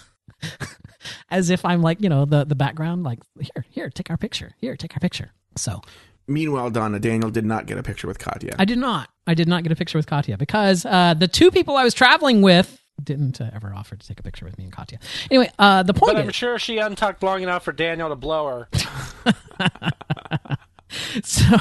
[1.30, 4.54] As if i'm like you know the the background like here here take our picture.
[4.58, 5.32] Here take our picture.
[5.56, 5.82] So.
[6.28, 8.54] Meanwhile, Donna Daniel did not get a picture with Katya.
[8.56, 9.08] I did not.
[9.26, 11.92] I did not get a picture with Katya because uh, the two people I was
[11.92, 14.98] traveling with didn't uh, ever offer to take a picture with me and Katya.
[15.30, 18.16] Anyway, uh, the point but I'm is, sure she untucked long enough for Daniel to
[18.16, 18.68] blow her.
[21.22, 21.56] so,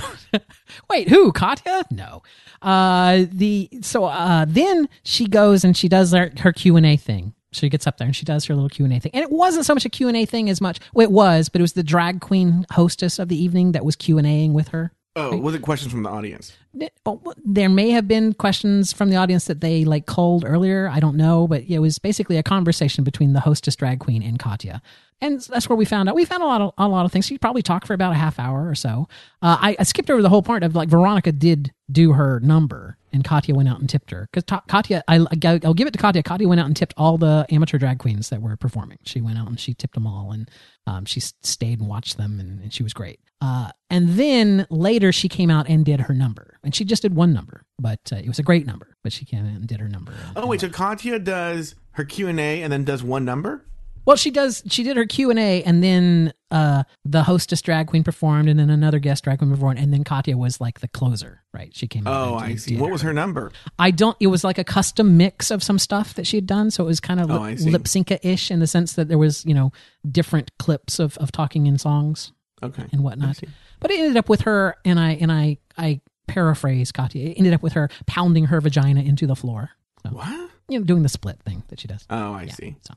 [0.90, 1.32] wait, who?
[1.32, 1.84] Katya?
[1.92, 2.24] No.
[2.62, 6.98] Uh, the so uh, then she goes and she does her, her Q and A
[6.98, 7.34] thing.
[7.52, 9.32] She gets up there and she does her little Q and A thing, and it
[9.32, 10.80] wasn't so much a Q and A thing as much.
[10.94, 13.96] Well, it was, but it was the drag queen hostess of the evening that was
[13.96, 14.92] Q and Aing with her.
[15.20, 16.54] Oh, was it questions from the audience?
[17.06, 20.88] Oh, there may have been questions from the audience that they like culled earlier.
[20.88, 24.40] I don't know, but it was basically a conversation between the hostess drag queen and
[24.40, 24.82] Katya,
[25.22, 26.16] and that's where we found out.
[26.16, 27.26] We found a lot of a lot of things.
[27.26, 29.08] She probably talked for about a half hour or so.
[29.42, 32.98] Uh, I, I, skipped over the whole part of like Veronica did do her number,
[33.12, 35.04] and Katya went out and tipped her because Katya.
[35.08, 35.26] I,
[35.64, 36.24] I'll give it to Katya.
[36.24, 39.00] Katya went out and tipped all the amateur drag queens that were performing.
[39.04, 40.50] She went out and she tipped them all, and
[40.88, 43.20] um, she stayed and watched them, and, and she was great.
[43.42, 47.16] Uh, and then later she came out and did her number, and she just did
[47.16, 48.96] one number, but uh, it was a great number.
[49.04, 50.14] But she came out and did her number.
[50.36, 53.66] Oh wait, so Katya does her Q and A and then does one number.
[54.10, 54.64] Well, she does.
[54.66, 58.60] She did her Q and A, and then uh, the hostess drag queen performed, and
[58.60, 61.70] then another guest drag queen performed, and then Katya was like the closer, right?
[61.76, 62.08] She came.
[62.08, 62.76] Oh, I see.
[62.76, 63.52] What was her number?
[63.78, 64.18] I don't.
[64.20, 66.88] It was like a custom mix of some stuff that she had done, so it
[66.88, 69.54] was kind of oh, lip, lip sync ish in the sense that there was you
[69.54, 69.72] know
[70.12, 72.32] different clips of of talking in songs,
[72.64, 73.40] okay, and whatnot.
[73.80, 77.30] But it ended up with her, and I and I I paraphrase Katya.
[77.30, 79.70] It ended up with her pounding her vagina into the floor.
[80.02, 80.50] So, what?
[80.68, 82.08] You know, doing the split thing that she does.
[82.10, 82.76] Oh, I yeah, see.
[82.82, 82.96] So.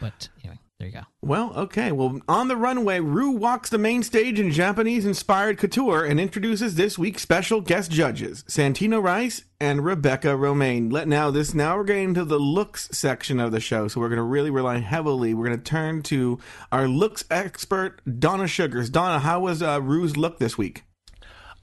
[0.00, 1.00] But anyway, there you go.
[1.22, 1.90] Well, okay.
[1.90, 6.76] Well, on the runway, Ru walks the main stage in Japanese inspired couture and introduces
[6.76, 10.92] this week's special guest judges, Santino Rice and Rebecca Romijn.
[10.92, 14.08] Let now this now we're getting to the looks section of the show, so we're
[14.08, 15.34] going to really rely heavily.
[15.34, 16.38] We're going to turn to
[16.70, 18.88] our looks expert, Donna Sugars.
[18.88, 20.84] Donna, how was uh, Ru's look this week?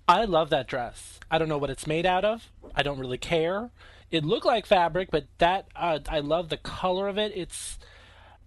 [0.08, 1.20] I love that dress.
[1.32, 2.52] I don't know what it's made out of.
[2.76, 3.72] I don't really care.
[4.12, 7.32] It looked like fabric, but that uh, I love the color of it.
[7.34, 7.80] It's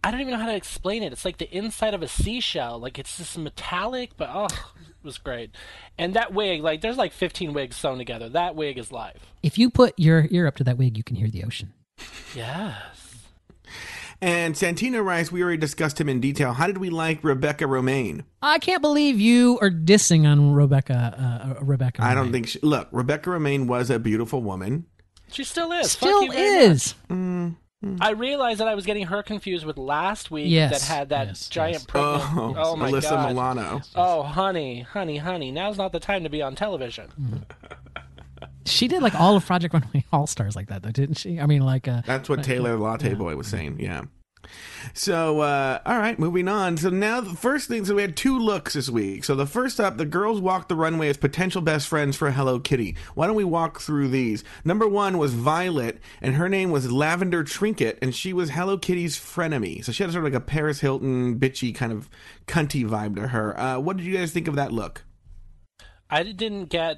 [0.02, 1.12] I don't even know how to explain it.
[1.12, 2.78] It's like the inside of a seashell.
[2.78, 5.50] Like it's just metallic, but oh, it was great.
[5.96, 8.28] And that wig, like there's like 15 wigs sewn together.
[8.28, 9.18] That wig is live.
[9.42, 11.72] If you put your ear up to that wig, you can hear the ocean.
[12.34, 13.08] Yes.
[14.20, 16.52] And Santino Rice, we already discussed him in detail.
[16.52, 18.24] How did we like Rebecca Romijn?
[18.42, 21.56] I can't believe you are dissing on Rebecca.
[21.60, 22.02] Uh, Rebecca.
[22.02, 22.48] I don't think.
[22.48, 24.86] She, look, Rebecca Romijn was a beautiful woman.
[25.30, 25.92] She still is.
[25.92, 26.94] Still is.
[27.08, 27.56] Mm.
[28.00, 31.28] I realized that I was getting her confused with last week yes, that had that
[31.28, 31.86] yes, giant yes.
[31.86, 32.22] pregnant.
[32.36, 33.28] Oh, Oh, my Alyssa god!
[33.28, 33.80] Milano.
[33.94, 35.52] Oh, honey, honey, honey!
[35.52, 37.44] Now's not the time to be on television.
[38.66, 41.38] She did like all of Project Runway All Stars like that, though, didn't she?
[41.38, 43.78] I mean, like uh, That's what Taylor Latte Boy was saying.
[43.78, 44.02] Yeah.
[44.94, 46.76] So, uh, all right, moving on.
[46.76, 49.24] So now the first thing, so we had two looks this week.
[49.24, 52.58] So the first up, the girls walked the runway as potential best friends for Hello
[52.58, 52.96] Kitty.
[53.14, 54.44] Why don't we walk through these?
[54.64, 59.18] Number one was Violet, and her name was Lavender Trinket, and she was Hello Kitty's
[59.18, 59.84] frenemy.
[59.84, 62.08] So she had sort of like a Paris Hilton, bitchy kind of
[62.46, 63.58] cunty vibe to her.
[63.58, 65.04] Uh, what did you guys think of that look?
[66.10, 66.96] I didn't get.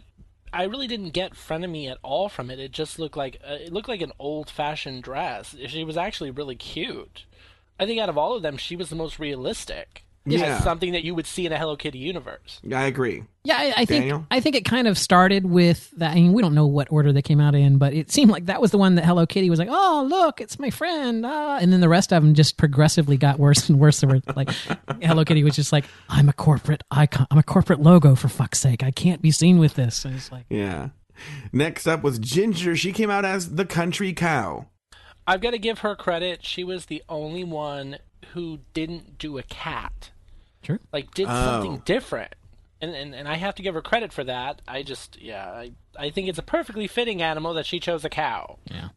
[0.53, 2.59] I really didn't get frenemy at all from it.
[2.59, 5.55] It just looked like uh, it looked like an old-fashioned dress.
[5.67, 7.25] She was actually really cute.
[7.79, 10.05] I think out of all of them, she was the most realistic.
[10.27, 10.57] Yeah.
[10.57, 12.61] As something that you would see in a Hello Kitty universe.
[12.73, 13.25] I agree.
[13.43, 14.27] Yeah, I, I think Daniel?
[14.31, 16.11] I think it kind of started with that.
[16.13, 18.47] I mean, we don't know what order they came out in, but it seemed like
[18.47, 21.59] that was the one that Hello Kitty was like, "Oh, look, it's my friend," ah.
[21.61, 24.01] and then the rest of them just progressively got worse and worse.
[24.01, 24.51] They were like,
[25.03, 27.27] Hello Kitty was just like, "I'm a corporate icon.
[27.31, 28.83] I'm a corporate logo for fuck's sake.
[28.83, 30.91] I can't be seen with this." And it's like, Yeah.
[31.53, 32.77] Next up was Ginger.
[32.77, 34.67] She came out as the country cow.
[35.27, 36.45] I've got to give her credit.
[36.45, 37.99] She was the only one
[38.33, 40.11] who didn't do a cat.
[40.63, 40.81] Sure.
[40.93, 41.45] Like did Oh.
[41.45, 42.35] something different.
[42.83, 44.63] And, and and I have to give her credit for that.
[44.67, 48.09] I just yeah, I I think it's a perfectly fitting animal that she chose a
[48.09, 48.59] cow.
[48.71, 48.89] Yeah.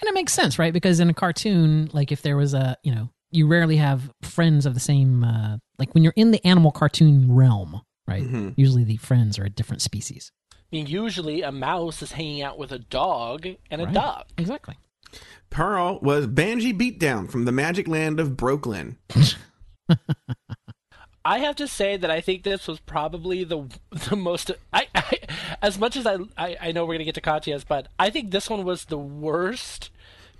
[0.00, 0.72] And it makes sense, right?
[0.72, 4.66] Because in a cartoon, like if there was a, you know, you rarely have friends
[4.66, 8.22] of the same, uh, like when you're in the animal cartoon realm, right?
[8.24, 8.54] Mhm.
[8.56, 10.32] Usually the friends are a different species.
[10.52, 13.94] I mean, usually a mouse is hanging out with a dog and a Right.
[13.94, 14.28] duck.
[14.36, 14.76] Exactly.
[15.50, 18.98] Pearl was Banji Beatdown from the magic land of Brooklyn.
[21.24, 24.50] I have to say that I think this was probably the the most.
[24.72, 25.18] I, I
[25.60, 28.30] as much as I, I I know we're gonna get to Katya's, but I think
[28.30, 29.90] this one was the worst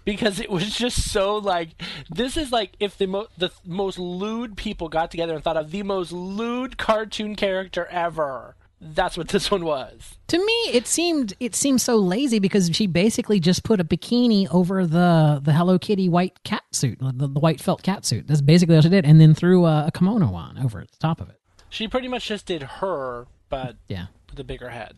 [0.05, 1.71] because it was just so like
[2.09, 5.71] this is like if the mo- the most lewd people got together and thought of
[5.71, 8.55] the most lewd cartoon character ever.
[8.81, 10.15] That's what this one was.
[10.29, 14.49] To me, it seemed it seemed so lazy because she basically just put a bikini
[14.51, 18.27] over the the Hello Kitty white cat suit, the, the white felt cat suit.
[18.27, 21.21] That's basically what she did, and then threw a, a kimono on over the top
[21.21, 21.37] of it.
[21.69, 24.07] She pretty much just did her, but Yeah.
[24.31, 24.95] with a bigger head.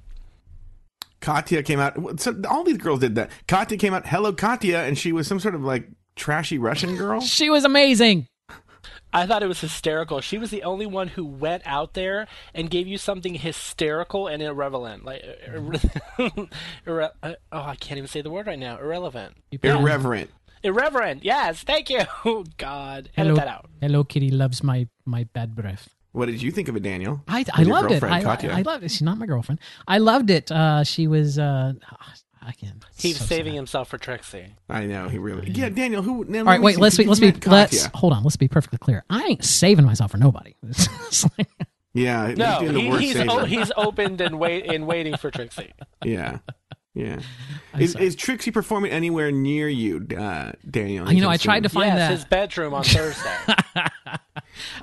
[1.21, 2.21] Katya came out.
[2.21, 3.31] So all these girls did that.
[3.47, 7.21] Katya came out, hello Katya, and she was some sort of like trashy Russian girl.
[7.33, 8.27] She was amazing.
[9.13, 10.21] I thought it was hysterical.
[10.21, 14.43] She was the only one who went out there and gave you something hysterical and
[14.43, 15.05] irrelevant.
[15.05, 16.51] Like, irre-
[16.87, 18.79] irre- uh, oh, I can't even say the word right now.
[18.79, 19.37] Irrelevant.
[19.63, 20.31] Irreverent.
[20.63, 21.25] Irreverent.
[21.25, 22.01] Yes, thank you.
[22.57, 23.69] God, edit Hello, that out.
[23.81, 25.89] Hello Kitty loves my my bad breath.
[26.13, 27.23] What did you think of it, Daniel?
[27.27, 28.03] I, With I loved it.
[28.03, 28.53] I, Katya?
[28.53, 28.91] I loved it.
[28.91, 29.61] She's not my girlfriend.
[29.89, 30.53] I loved it.
[30.53, 31.39] Uh, she was.
[31.39, 31.73] Uh,
[32.49, 32.81] again.
[32.97, 33.57] He's so saving sad.
[33.57, 34.55] himself for Trixie.
[34.69, 35.51] I know he really.
[35.51, 36.03] Yeah, Daniel.
[36.03, 36.25] Who?
[36.25, 36.79] Now, All right, wait.
[36.79, 37.05] Let's be.
[37.05, 37.33] Let's be.
[37.33, 37.91] Let's Katya.
[37.99, 38.23] hold on.
[38.25, 39.05] Let's be perfectly clear.
[39.11, 40.55] I ain't saving myself for nobody.
[41.39, 41.49] Like-
[41.95, 45.15] Yeah, No, he's doing the he, worst he's o- he's opened and wait and waiting
[45.19, 45.73] for Trixie.
[46.03, 46.39] Yeah,
[46.95, 47.21] yeah.
[47.79, 48.07] Is, sorry.
[48.07, 51.13] is Trixie performing anywhere near you, uh, Daniel?
[51.13, 52.11] You know, I tried to find yes, that.
[52.13, 53.37] his bedroom on Thursday.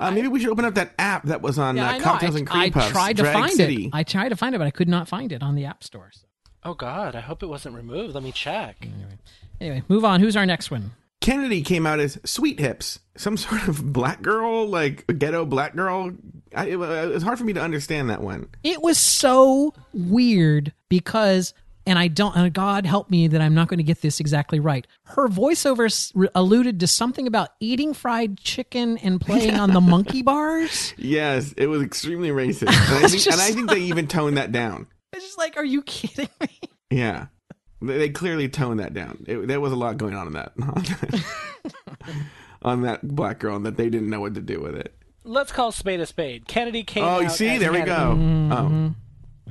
[0.00, 2.00] Uh, maybe we should open up that app that was on Yeah, uh, I.
[2.00, 2.90] Cocktails I, and Cream I Puffs.
[2.90, 3.84] tried to Drag find City.
[3.86, 3.90] it.
[3.92, 6.10] I tried to find it, but I could not find it on the App Store.
[6.12, 6.20] So,
[6.64, 8.14] oh God, I hope it wasn't removed.
[8.14, 8.86] Let me check.
[9.60, 10.20] anyway, move on.
[10.20, 10.92] Who's our next one?
[11.20, 16.12] Kennedy came out as Sweet Hips, some sort of black girl, like ghetto black girl.
[16.54, 18.48] I, it, uh, it's hard for me to understand that one.
[18.62, 21.52] It was so weird because,
[21.86, 24.60] and I don't, and God help me that I'm not going to get this exactly
[24.60, 24.86] right.
[25.04, 29.80] Her voiceover s- re- alluded to something about eating fried chicken and playing on the
[29.82, 30.94] monkey bars.
[30.96, 34.52] Yes, it was extremely racist, and I think, and I think they even toned that
[34.52, 34.86] down.
[35.12, 36.60] It's just like, are you kidding me?
[36.90, 37.26] Yeah,
[37.82, 39.24] they, they clearly toned that down.
[39.26, 40.52] It, there was a lot going on in that
[42.62, 44.94] on that black girl, and that they didn't know what to do with it.
[45.24, 46.46] Let's call spade a spade.
[46.46, 47.90] Kennedy came Oh, you see, there we Kennedy.
[47.96, 48.14] go.
[48.14, 48.52] Mm-hmm.
[48.52, 48.94] Oh,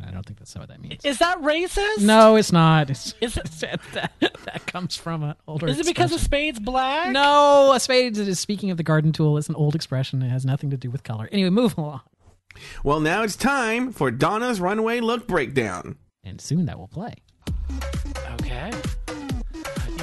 [0.08, 1.04] I don't think that's what that means.
[1.06, 2.02] Is that racist?
[2.02, 2.90] No, it's not.
[2.90, 3.46] It's, Is it?
[3.94, 5.68] that, that comes from an older.
[5.68, 7.12] Is it because a spade's black?
[7.12, 9.38] No, a spade is speaking of the garden tool.
[9.38, 10.22] It's an old expression.
[10.24, 11.30] It has nothing to do with color.
[11.32, 12.02] Anyway, move along.
[12.84, 15.98] Well, now it's time for Donna's runway look breakdown.
[16.24, 17.16] And soon that will play.
[18.42, 18.72] Okay.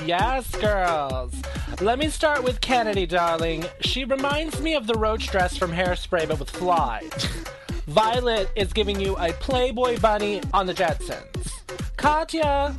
[0.05, 1.35] Yes, girls.
[1.81, 3.65] Let me start with Kennedy, darling.
[3.81, 7.11] She reminds me of the roach dress from Hairspray, but with flies.
[7.87, 11.51] Violet is giving you a Playboy bunny on the Jetsons.
[11.97, 12.77] Katya,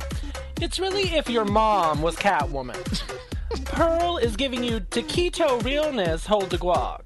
[0.60, 3.02] it's really if your mom was Catwoman.
[3.64, 7.00] Pearl is giving you taquito realness, hold the guac.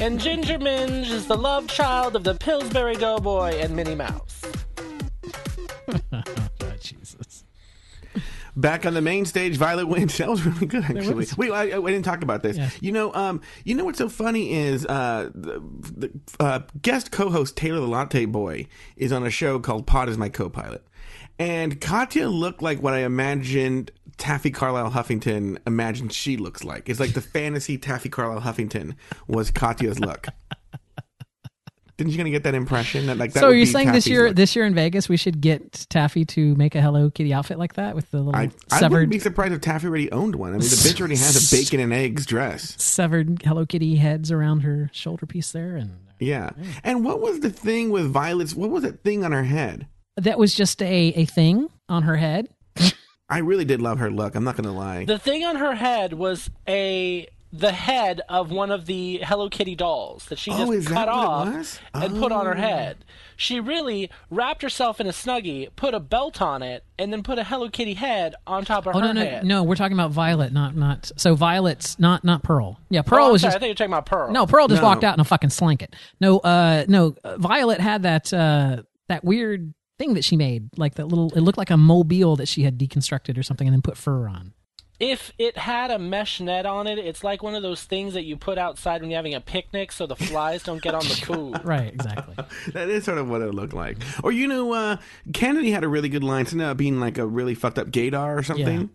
[0.00, 4.42] And Ginger Minj is the love child of the Pillsbury Doughboy and Minnie Mouse.
[8.56, 10.18] Back on the main stage, Violet wins.
[10.24, 11.26] That was really good, actually.
[11.36, 12.56] Wait, I, I didn't talk about this.
[12.56, 12.70] Yeah.
[12.80, 15.60] You know, um, you know what's so funny is uh, the,
[15.96, 20.16] the uh, guest co-host Taylor the Latte Boy is on a show called Pod is
[20.16, 20.86] My Co-Pilot,
[21.38, 26.88] and Katya looked like what I imagined Taffy Carlisle Huffington imagined she looks like.
[26.88, 28.94] It's like the fantasy Taffy Carlisle Huffington
[29.26, 30.28] was Katya's look.
[31.96, 33.40] Didn't you gonna get that impression that like that?
[33.40, 34.36] so would are you be saying this year, look?
[34.36, 37.74] this year in Vegas, we should get Taffy to make a Hello Kitty outfit like
[37.74, 40.50] that with the little I, I wouldn't severed, be surprised if Taffy already owned one.
[40.50, 42.82] I mean, the bitch already has a bacon and eggs dress.
[42.82, 46.50] severed Hello Kitty heads around her shoulder piece there, and Yeah.
[46.82, 48.54] And what was the thing with Violet's?
[48.54, 49.86] What was that thing on her head?
[50.16, 52.48] that was just a a thing on her head.
[53.28, 54.34] I really did love her look.
[54.34, 55.06] I'm not going to lie.
[55.06, 57.26] The thing on her head was a
[57.56, 61.06] the head of one of the Hello Kitty dolls that she Oh, just is cut
[61.06, 61.78] that what it off was?
[61.94, 62.60] and put on her Oh.
[62.60, 63.04] head.
[63.36, 67.38] She really wrapped herself in a snuggie, put a belt on it, and then put
[67.38, 69.44] a Hello Kitty head on top of Oh her no no head.
[69.44, 69.62] no!
[69.62, 71.12] We're talking about Violet, not not.
[71.16, 72.78] So Violet's not not Pearl.
[72.90, 74.32] Yeah, Oh, Pearl I'm was sorry, just I think you're talking about Pearl.
[74.32, 74.46] no.
[74.46, 74.88] Pearl just No.
[74.88, 75.94] walked out in a fucking slanket.
[76.20, 77.14] No, uh, no.
[77.38, 81.30] Violet had that uh that weird thing that she made, like that little.
[81.36, 84.26] It looked like a mobile that she had deconstructed or something, and then put fur
[84.28, 84.52] on.
[85.04, 88.24] If it had a mesh net on it, it's like one of those things that
[88.24, 91.14] you put outside when you're having a picnic so the flies don't get on the
[91.26, 91.60] food.
[91.62, 92.42] Right, exactly.
[92.72, 93.98] that is sort of what it looked like.
[94.22, 94.96] Or, you know, uh,
[95.34, 98.38] Kennedy had a really good line, something about being like a really fucked up gaydar
[98.38, 98.88] or something.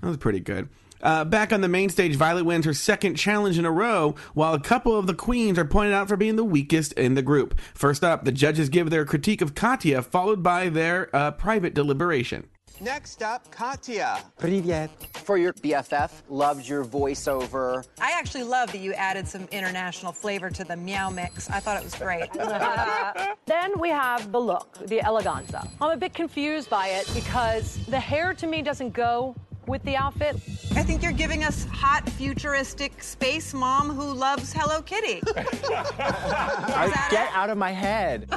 [0.00, 0.68] That was pretty good.
[1.00, 4.54] Uh, back on the main stage, Violet wins her second challenge in a row, while
[4.54, 7.60] a couple of the queens are pointed out for being the weakest in the group.
[7.74, 12.48] First up, the judges give their critique of Katya, followed by their uh, private deliberation.
[12.81, 14.19] Next up, Katya.
[14.39, 14.89] Привет.
[15.25, 17.85] For your BFF, loved your voiceover.
[17.99, 21.49] I actually love that you added some international flavor to the meow mix.
[21.49, 22.31] I thought it was great.
[23.45, 25.67] Then we have the look, the eleganza.
[25.81, 29.35] I'm a bit confused by it because the hair to me doesn't go
[29.67, 30.35] with the outfit.
[30.75, 35.21] I think you're giving us hot, futuristic space mom who loves Hello Kitty.
[35.35, 38.27] I, get out of my head.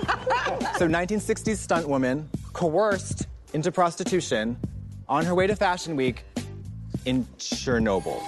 [0.76, 4.58] so 1960s stunt woman coerced into prostitution
[5.08, 6.24] on her way to Fashion Week
[7.06, 8.22] in Chernobyl.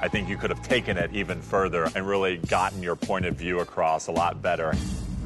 [0.00, 3.34] I think you could have taken it even further and really gotten your point of
[3.34, 4.74] view across a lot better.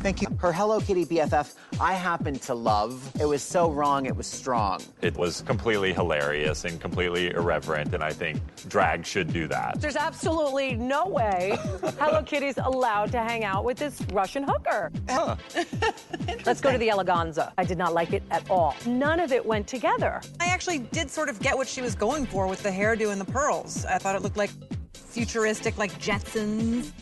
[0.00, 0.28] Thank you.
[0.38, 3.12] Her Hello Kitty BFF, I happen to love.
[3.20, 4.80] It was so wrong, it was strong.
[5.02, 9.78] It was completely hilarious and completely irreverent, and I think drag should do that.
[9.78, 11.58] There's absolutely no way
[11.98, 14.90] Hello Kitty's allowed to hang out with this Russian hooker.
[16.46, 17.52] Let's go to the eleganza.
[17.58, 18.74] I did not like it at all.
[18.86, 20.22] None of it went together.
[20.40, 23.20] I actually did sort of get what she was going for with the hairdo and
[23.20, 23.84] the pearls.
[23.84, 24.50] I thought it looked like
[24.94, 26.92] futuristic, like Jetsons.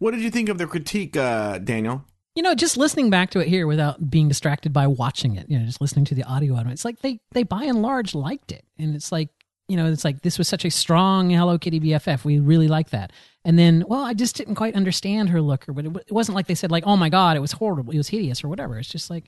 [0.00, 2.04] What did you think of the critique, uh, Daniel?
[2.34, 5.58] You know, just listening back to it here without being distracted by watching it, you
[5.58, 8.14] know, just listening to the audio on it, it's like they they by and large
[8.14, 9.28] liked it, and it's like
[9.68, 12.24] you know, it's like this was such a strong Hello Kitty BFF.
[12.24, 13.12] We really like that.
[13.44, 16.34] And then, well, I just didn't quite understand her look, or but it, it wasn't
[16.34, 18.78] like they said like, oh my god, it was horrible, it was hideous, or whatever.
[18.78, 19.26] It's just like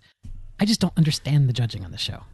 [0.58, 2.24] I just don't understand the judging on the show.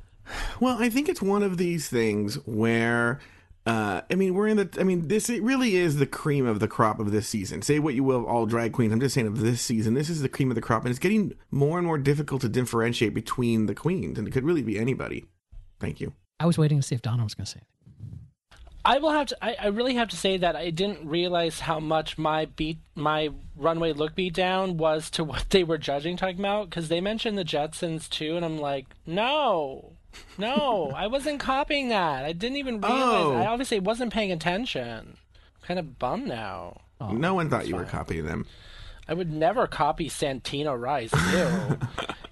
[0.61, 3.21] Well, I think it's one of these things where.
[3.69, 4.71] Uh, I mean, we're in the.
[4.81, 7.61] I mean, this it really is the cream of the crop of this season.
[7.61, 8.95] Say what you will of all drag queens.
[8.95, 10.99] I'm just saying of this season, this is the cream of the crop, and it's
[10.99, 14.79] getting more and more difficult to differentiate between the queens, and it could really be
[14.79, 15.27] anybody.
[15.81, 16.15] Thank you.
[16.41, 17.67] I was waiting to see if Donna was going to say it.
[18.87, 19.45] I will have to.
[19.45, 23.29] I, I, really have to say that I didn't realize how much my beat, my
[23.55, 27.37] runway look beat down was to what they were judging talking about because they mentioned
[27.37, 29.98] the Jetsons too, and I'm like, no,
[30.39, 32.25] no, I wasn't copying that.
[32.25, 33.01] I didn't even realize.
[33.03, 33.35] Oh.
[33.35, 35.17] I obviously wasn't paying attention.
[35.17, 36.81] I'm kind of bummed now.
[37.01, 37.85] Oh, no one thought you fine.
[37.85, 38.47] were copying them.
[39.09, 41.13] I would never copy Santino Rice.
[41.33, 41.79] Ew.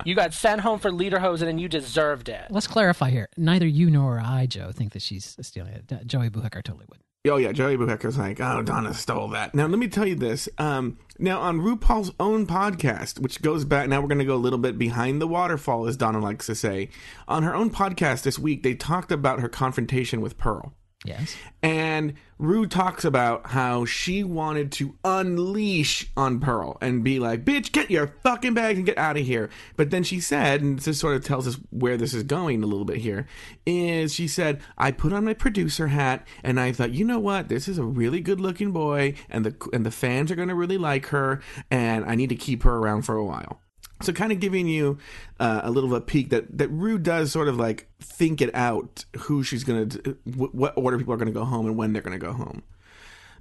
[0.04, 2.46] you got sent home for lederhosen and you deserved it.
[2.50, 3.28] Let's clarify here.
[3.36, 6.06] Neither you nor I, Joe, think that she's stealing it.
[6.06, 7.00] Joey Buhecker totally would.
[7.28, 9.54] Oh yeah, Joey Buhecker's like, oh, Donna stole that.
[9.54, 10.48] Now let me tell you this.
[10.58, 14.36] Um, now on RuPaul's own podcast, which goes back, now we're going to go a
[14.36, 16.88] little bit behind the waterfall, as Donna likes to say.
[17.26, 20.74] On her own podcast this week, they talked about her confrontation with Pearl.
[21.04, 21.36] Yes.
[21.62, 27.72] And Ru talks about how she wanted to unleash on Pearl and be like, bitch,
[27.72, 29.50] get your fucking bag and get out of here.
[29.76, 32.66] But then she said, and this sort of tells us where this is going a
[32.66, 33.26] little bit here,
[33.64, 37.48] is she said, I put on my producer hat and I thought, you know what?
[37.48, 40.78] This is a really good looking boy and the and the fans are gonna really
[40.78, 41.40] like her
[41.70, 43.60] and I need to keep her around for a while.
[44.02, 44.98] So, kind of giving you
[45.40, 48.54] uh, a little of a peek that that Ru does sort of like think it
[48.54, 49.86] out who she's gonna,
[50.34, 52.62] what order people are gonna go home and when they're gonna go home.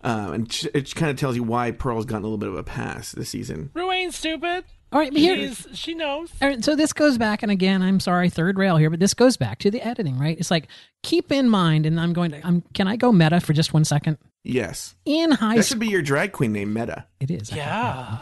[0.03, 2.63] Um, and it kind of tells you why Pearl's gotten a little bit of a
[2.63, 3.71] pass this season.
[3.73, 4.63] Ru ain't stupid.
[4.91, 6.31] All right, here she knows.
[6.41, 9.13] All right, so this goes back, and again, I'm sorry, third rail here, but this
[9.13, 10.37] goes back to the editing, right?
[10.39, 10.67] It's like
[11.03, 13.83] keep in mind, and I'm going to, I'm, can I go meta for just one
[13.83, 14.17] second?
[14.45, 14.95] Yes.
[15.05, 15.55] In high school.
[15.57, 17.05] that should be your drag queen name, Meta.
[17.19, 17.51] It is.
[17.51, 18.17] Yeah.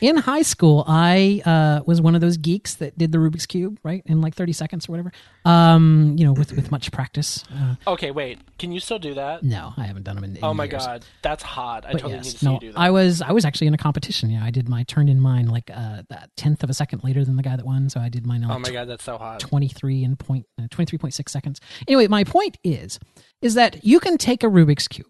[0.00, 3.78] In high school, I uh, was one of those geeks that did the Rubik's Cube,
[3.84, 4.02] right?
[4.06, 5.12] In like 30 seconds or whatever.
[5.44, 7.44] Um, you know, with, with much practice.
[7.54, 8.40] Uh, okay, wait.
[8.58, 9.44] Can you still do that?
[9.44, 10.84] No, I haven't done them in, in Oh my years.
[10.84, 11.04] God.
[11.22, 11.84] That's hot.
[11.86, 12.80] I but totally yes, need to no, see you do that.
[12.80, 14.30] I was, I was actually in a competition.
[14.30, 17.24] Yeah, I did my turn in mine like uh, a tenth of a second later
[17.24, 17.88] than the guy that won.
[17.88, 19.38] So I did mine in like oh my God, that's so hot.
[19.38, 21.60] 23 and point, uh, 23.6 seconds.
[21.86, 22.98] Anyway, my point is,
[23.42, 25.06] is that you can take a Rubik's Cube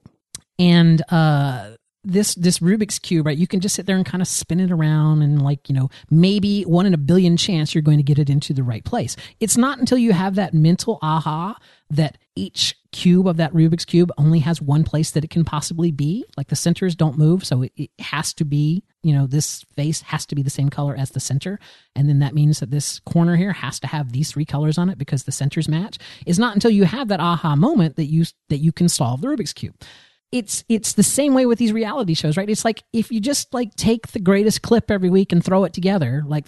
[0.60, 1.70] and uh,
[2.04, 3.36] this this Rubik's cube, right?
[3.36, 5.88] You can just sit there and kind of spin it around, and like you know,
[6.10, 9.16] maybe one in a billion chance you're going to get it into the right place.
[9.40, 11.56] It's not until you have that mental aha
[11.88, 15.90] that each cube of that Rubik's cube only has one place that it can possibly
[15.90, 16.24] be.
[16.36, 20.02] Like the centers don't move, so it, it has to be you know this face
[20.02, 21.58] has to be the same color as the center,
[21.96, 24.90] and then that means that this corner here has to have these three colors on
[24.90, 25.96] it because the centers match.
[26.26, 29.28] It's not until you have that aha moment that you that you can solve the
[29.28, 29.74] Rubik's cube
[30.32, 32.48] it's it's the same way with these reality shows, right?
[32.48, 35.72] It's like if you just like take the greatest clip every week and throw it
[35.72, 36.46] together, like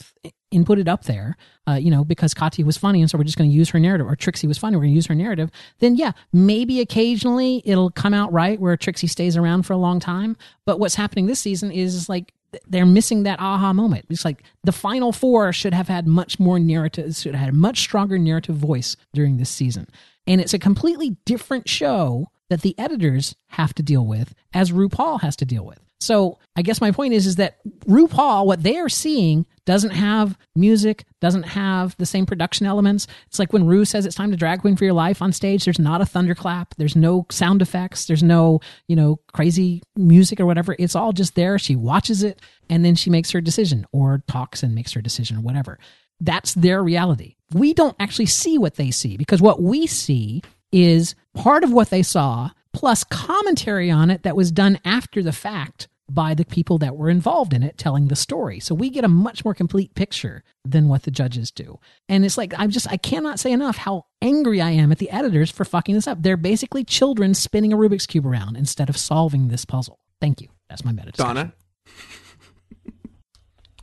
[0.53, 3.25] and put it up there, uh, you know, because Katya was funny, and so we're
[3.25, 5.15] just going to use her narrative, or Trixie was funny, we're going to use her
[5.15, 5.51] narrative.
[5.81, 9.99] Then yeah, maybe occasionally it'll come out right where Trixie stays around for a long
[9.99, 10.37] time.
[10.65, 12.33] But what's happening this season is like
[12.69, 14.07] they're missing that aha moment.
[14.11, 17.57] It's like the final four should have had much more narrative, should have had a
[17.57, 19.89] much stronger narrative voice during this season.
[20.27, 25.23] And it's a completely different show that the editors have to deal with as RuPaul
[25.23, 25.81] has to deal with.
[26.03, 30.37] So I guess my point is is that RuPaul, what they are seeing, doesn't have
[30.55, 33.07] music, doesn't have the same production elements.
[33.29, 35.65] It's like when Ru says it's time to drag queen for your life on stage.
[35.65, 36.75] There's not a thunderclap.
[36.77, 38.05] There's no sound effects.
[38.05, 40.77] There's no you know crazy music or whatever.
[40.79, 41.59] It's all just there.
[41.59, 42.39] She watches it
[42.69, 45.79] and then she makes her decision or talks and makes her decision or whatever.
[46.21, 47.37] That's their reality.
[47.55, 50.43] We don't actually see what they see because what we see
[50.73, 55.33] is part of what they saw plus commentary on it that was done after the
[55.33, 58.61] fact by the people that were involved in it telling the story.
[58.61, 61.79] So we get a much more complete picture than what the judges do.
[62.09, 65.11] And it's like I'm just I cannot say enough how angry I am at the
[65.11, 66.23] editors for fucking this up.
[66.23, 70.01] They're basically children spinning a Rubik's cube around instead of solving this puzzle.
[70.21, 70.49] Thank you.
[70.69, 71.35] That's my meta discussion.
[71.37, 71.53] Donna.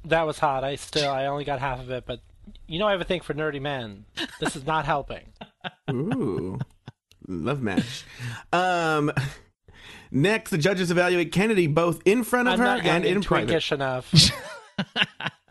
[0.06, 0.64] that was hot.
[0.64, 2.22] I still I only got half of it, but
[2.68, 4.06] you know I have a thing for nerdy men.
[4.40, 5.34] This is not helping.
[5.92, 6.60] Ooh
[7.30, 8.04] love match.
[8.52, 9.12] Um,
[10.12, 13.50] next, the judges evaluate Kennedy both in front of I'm her not and in private.
[13.50, 14.14] Prankish enough.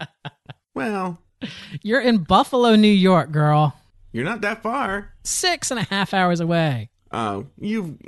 [0.75, 1.19] well,
[1.83, 3.75] you're in Buffalo, New York, girl.
[4.13, 5.15] You're not that far.
[5.25, 6.91] Six and a half hours away.
[7.11, 7.99] Oh, uh, you,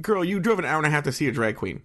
[0.00, 1.82] girl, you drove an hour and a half to see a drag queen.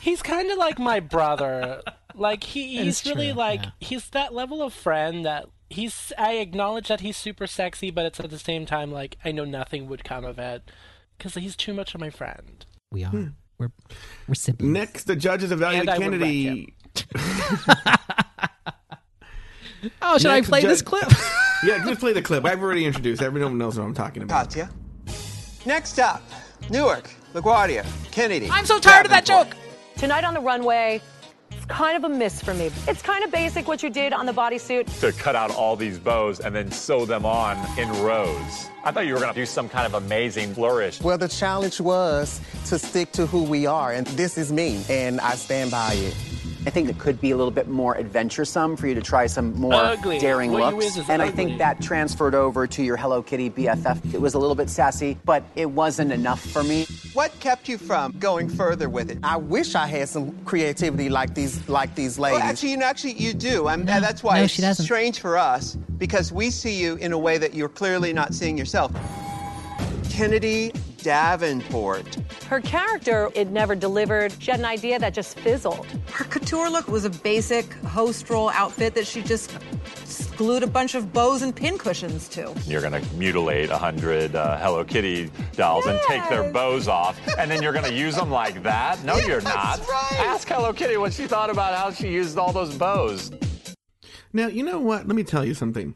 [0.00, 1.82] he's kind of like my brother.
[2.14, 3.70] Like he, he's really true, like yeah.
[3.80, 6.12] he's that level of friend that he's.
[6.18, 9.44] I acknowledge that he's super sexy, but it's at the same time like I know
[9.44, 10.70] nothing would come of it
[11.16, 12.64] because he's too much of my friend.
[12.90, 13.10] We are.
[13.10, 13.26] Hmm.
[13.58, 13.72] We're
[14.28, 14.72] we're siblings.
[14.72, 16.74] Next, the judges evaluate And I would wreck Kennedy.
[20.02, 21.08] Oh, should I Next play this clip?
[21.64, 22.44] yeah, just play the clip.
[22.44, 23.22] I've already introduced.
[23.22, 24.48] Everyone knows what I'm talking about.
[24.48, 24.70] Katya.
[25.66, 26.22] Next up,
[26.70, 28.48] Newark, LaGuardia, Kennedy.
[28.50, 29.48] I'm so tired of that joke.
[29.96, 31.17] Tonight on the runway, it's
[31.68, 32.70] kind of a miss for me.
[32.86, 35.00] It's kind of basic what you did on the bodysuit.
[35.00, 38.68] To cut out all these bows and then sew them on in rows.
[38.84, 41.00] I thought you were going to do some kind of amazing flourish.
[41.00, 45.20] Well, the challenge was to stick to who we are, and this is me, and
[45.20, 46.37] I stand by it.
[46.68, 49.58] I think it could be a little bit more adventuresome for you to try some
[49.58, 50.18] more Ugly.
[50.18, 50.84] daring What looks.
[50.84, 54.12] is is and I think that transferred over to your Hello Kitty BFF.
[54.12, 56.84] It was a little bit sassy, but it wasn't enough for me.
[57.14, 59.16] What kept you from going further with it?
[59.22, 62.44] I wish I had some creativity like these, like these Well, ladies.
[62.50, 63.66] actually, you know, actually, you do.
[63.66, 64.84] Um, and that's why no, it's she doesn't.
[64.84, 68.58] strange for us because we see you in a way that you're clearly not seeing
[68.58, 68.92] yourself.
[70.10, 72.16] Kennedy Davenport.
[72.48, 74.34] Her character, it never delivered.
[74.40, 75.86] She had an idea that just fizzled.
[76.12, 79.52] Her couture look was a basic host role outfit that she just
[80.36, 82.54] glued a bunch of bows and pin cushions to.
[82.66, 87.50] You're going to mutilate 100 uh, Hello Kitty dolls and take their bows off, and
[87.50, 89.02] then you're going to use them like that?
[89.04, 89.80] No, you're not.
[89.88, 90.20] Right.
[90.20, 93.32] Ask Hello Kitty what she thought about how she used all those bows.
[94.32, 95.06] Now, you know what?
[95.06, 95.94] Let me tell you something.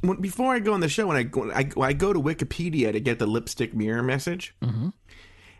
[0.00, 2.92] When, before I go on the show, when I go, I, I go to Wikipedia
[2.92, 4.54] to get the lipstick mirror message.
[4.62, 4.88] Mm-hmm.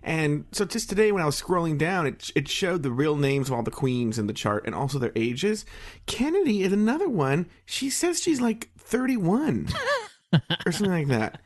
[0.03, 3.49] And so just today, when I was scrolling down, it it showed the real names
[3.49, 5.67] of all the queens in the chart and also their ages.
[6.07, 7.47] Kennedy is another one.
[7.67, 9.69] She says she's like thirty one
[10.65, 11.41] or something like that.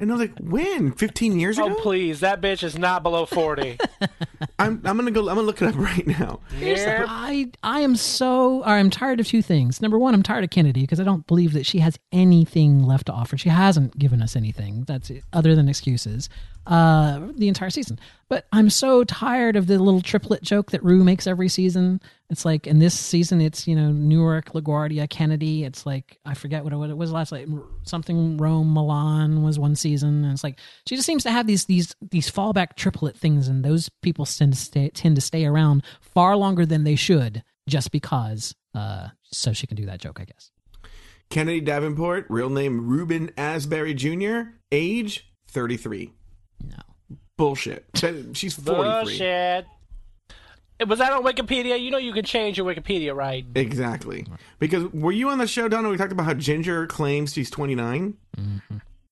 [0.00, 0.92] And I was like, when?
[0.92, 1.74] Fifteen years ago?
[1.76, 3.78] Oh please, that bitch is not below forty.
[4.58, 5.20] I'm I'm gonna go.
[5.28, 6.40] I'm gonna look it up right now.
[6.56, 9.82] Here's the- I I am so I'm tired of two things.
[9.82, 13.06] Number one, I'm tired of Kennedy because I don't believe that she has anything left
[13.06, 13.36] to offer.
[13.36, 16.28] She hasn't given us anything that's other than excuses.
[16.66, 17.98] Uh, the entire season.
[18.28, 22.00] But I'm so tired of the little triplet joke that Ru makes every season.
[22.28, 25.64] It's like in this season, it's you know Newark, LaGuardia, Kennedy.
[25.64, 27.48] It's like I forget what it, what it was last like
[27.84, 31.64] something Rome, Milan was one season, and it's like she just seems to have these
[31.64, 35.82] these these fallback triplet things, and those people tend to stay tend to stay around
[36.00, 38.54] far longer than they should, just because.
[38.74, 40.50] Uh, so she can do that joke, I guess.
[41.30, 46.12] Kennedy Davenport, real name Reuben Asbury Jr., age 33.
[46.64, 46.76] No.
[47.38, 47.86] Bullshit.
[48.34, 48.74] She's 43.
[48.74, 49.66] Bullshit.
[50.86, 51.80] Was that on Wikipedia?
[51.80, 53.44] You know you can change your Wikipedia, right?
[53.54, 54.26] Exactly.
[54.58, 55.88] Because were you on the show, Donna?
[55.88, 58.14] We talked about how Ginger claims she's 29.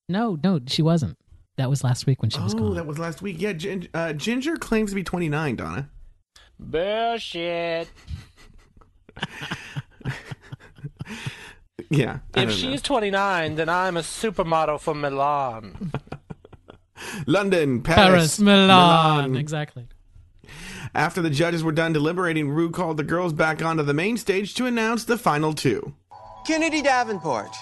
[0.09, 1.17] No, no, she wasn't.
[1.57, 2.75] That was last week when she was Oh, gone.
[2.75, 3.41] that was last week.
[3.41, 5.89] Yeah, Gin- uh, Ginger claims to be 29, Donna.
[6.61, 7.89] Bullshit.
[11.89, 12.19] Yeah.
[12.35, 12.51] I If don't know.
[12.53, 15.93] she's 29, then I'm a supermodel from Milan.
[17.27, 19.37] London, Paris, Paris, Milan.
[19.37, 19.87] Exactly.
[20.95, 24.55] After the judges were done deliberating, Ru called the girls back onto the main stage
[24.55, 25.95] to announce the final two.
[26.47, 27.55] Kennedy Davenport,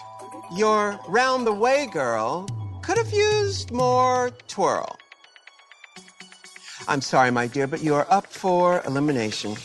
[0.57, 2.47] your round the way girl
[2.83, 4.97] could have used more twirl.
[6.87, 9.57] I'm sorry, my dear, but you are up for elimination.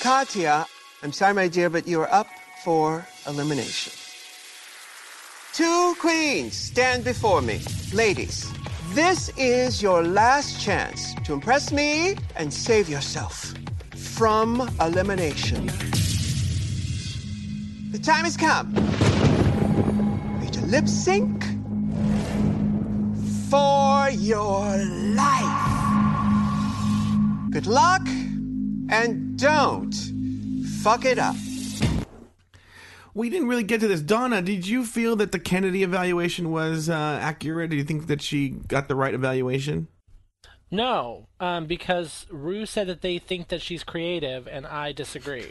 [0.00, 0.64] Katya,
[1.02, 2.28] I'm sorry, my dear, but you are up
[2.64, 3.92] for elimination.
[5.60, 7.60] Two queens stand before me.
[7.92, 8.50] Ladies,
[8.94, 13.52] this is your last chance to impress me and save yourself
[13.94, 15.66] from elimination.
[17.90, 18.74] The time has come
[20.38, 21.44] for you to lip sync
[23.50, 24.78] for your
[25.14, 25.74] life.
[27.50, 28.08] Good luck
[28.88, 29.94] and don't
[30.82, 31.36] fuck it up.
[33.14, 34.00] We didn't really get to this.
[34.00, 37.70] Donna, did you feel that the Kennedy evaluation was uh, accurate?
[37.70, 39.88] Do you think that she got the right evaluation?
[40.70, 45.50] No, um, because Ru said that they think that she's creative, and I disagree.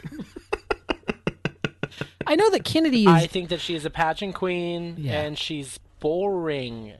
[2.26, 3.08] I know that Kennedy is.
[3.08, 5.20] I think that she is a pageant queen, Yeah.
[5.22, 6.94] and she's boring.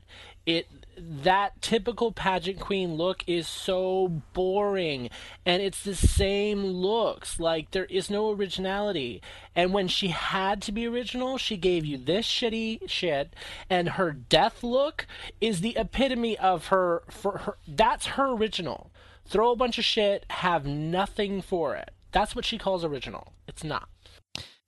[0.45, 0.67] It
[1.01, 5.11] that typical pageant queen look is so boring,
[5.45, 7.41] and it's the same looks.
[7.41, 9.23] Like there is no originality.
[9.55, 13.35] And when she had to be original, she gave you this shitty shit,
[13.69, 15.07] and her death look
[15.41, 17.03] is the epitome of her.
[17.11, 18.91] For her, that's her original.
[19.27, 21.91] Throw a bunch of shit, have nothing for it.
[22.13, 23.33] That's what she calls original.
[23.47, 23.89] It's not.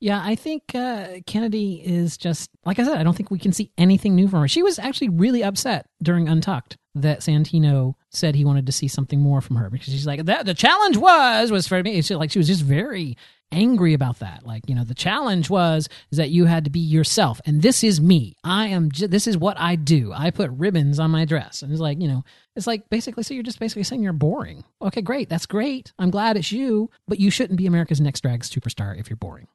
[0.03, 2.99] Yeah, I think uh, Kennedy is just like I said.
[2.99, 4.49] I don't think we can see anything new from her.
[4.49, 9.21] She was actually really upset during Untucked that Santino said he wanted to see something
[9.21, 10.45] more from her because she's like that.
[10.45, 12.03] The challenge was was for me.
[12.03, 13.17] Like she was just very
[13.53, 14.45] angry about that.
[14.45, 17.85] Like you know, the challenge was is that you had to be yourself, and this
[17.85, 18.35] is me.
[18.43, 18.91] I am.
[18.91, 20.13] J- this is what I do.
[20.13, 22.25] I put ribbons on my dress, and it's like you know,
[22.57, 23.23] it's like basically.
[23.23, 24.65] So you're just basically saying you're boring.
[24.83, 25.29] Okay, great.
[25.29, 25.93] That's great.
[25.97, 29.47] I'm glad it's you, but you shouldn't be America's Next Drag Superstar if you're boring.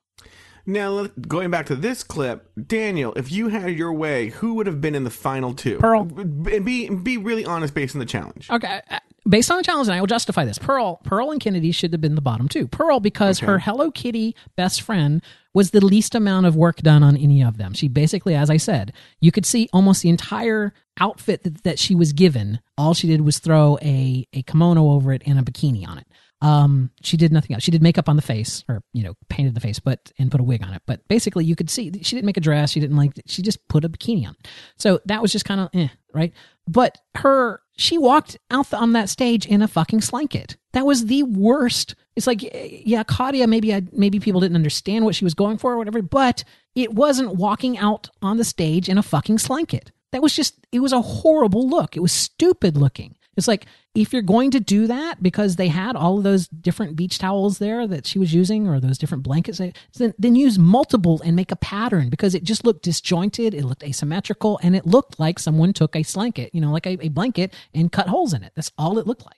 [0.70, 4.82] Now, going back to this clip, Daniel, if you had your way, who would have
[4.82, 5.78] been in the final two?
[5.78, 6.04] Pearl.
[6.04, 8.50] B- Be be really honest based on the challenge.
[8.52, 10.58] Okay, uh, based on the challenge, and I will justify this.
[10.58, 12.68] Pearl, Pearl, and Kennedy should have been the bottom two.
[12.68, 17.16] Pearl because her Hello Kitty best friend was the least amount of work done on
[17.16, 17.74] any of them.
[17.74, 18.92] She basically, as I said,
[19.22, 22.60] you could see almost the entire outfit that, that she was given.
[22.78, 26.07] All she did was throw a a kimono over it and a bikini on it.
[26.42, 27.64] Um, she did nothing else.
[27.64, 30.40] She did makeup on the face, or you know, painted the face, but and put
[30.40, 30.84] a wig on it.
[30.86, 32.72] But basically, you could see she didn't make a dress.
[32.72, 33.14] She didn't like.
[33.26, 34.36] She just put a bikini on.
[34.78, 36.34] So that was just kind of eh, right.
[36.68, 40.58] But her, she walked out on that stage in a fucking slanket.
[40.74, 41.96] That was the worst.
[42.16, 43.48] It's like, eh, yeah, Claudia.
[43.48, 46.04] Maybe I, maybe people didn't understand what she was going for or whatever.
[46.04, 46.44] But
[46.76, 49.92] it wasn't walking out on the stage in a fucking slanket.
[50.12, 50.56] That was just.
[50.72, 51.98] It was a horrible look.
[51.98, 53.16] It was stupid looking.
[53.38, 56.96] It's like if you're going to do that because they had all of those different
[56.96, 61.22] beach towels there that she was using or those different blankets, then, then use multiple
[61.24, 65.20] and make a pattern because it just looked disjointed, it looked asymmetrical, and it looked
[65.20, 68.44] like someone took a blanket, you know, like a, a blanket and cut holes in
[68.44, 68.52] it.
[68.56, 69.36] That's all it looked like.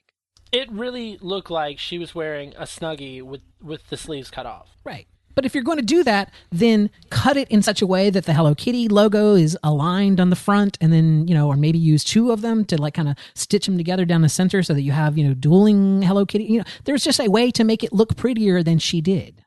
[0.52, 4.68] It really looked like she was wearing a snuggie with with the sleeves cut off.
[4.82, 5.06] Right.
[5.34, 8.26] But if you're going to do that, then cut it in such a way that
[8.26, 11.78] the Hello Kitty logo is aligned on the front, and then you know, or maybe
[11.78, 14.74] use two of them to like kind of stitch them together down the center so
[14.74, 16.44] that you have you know dueling Hello Kitty.
[16.44, 19.44] You know, there's just a way to make it look prettier than she did.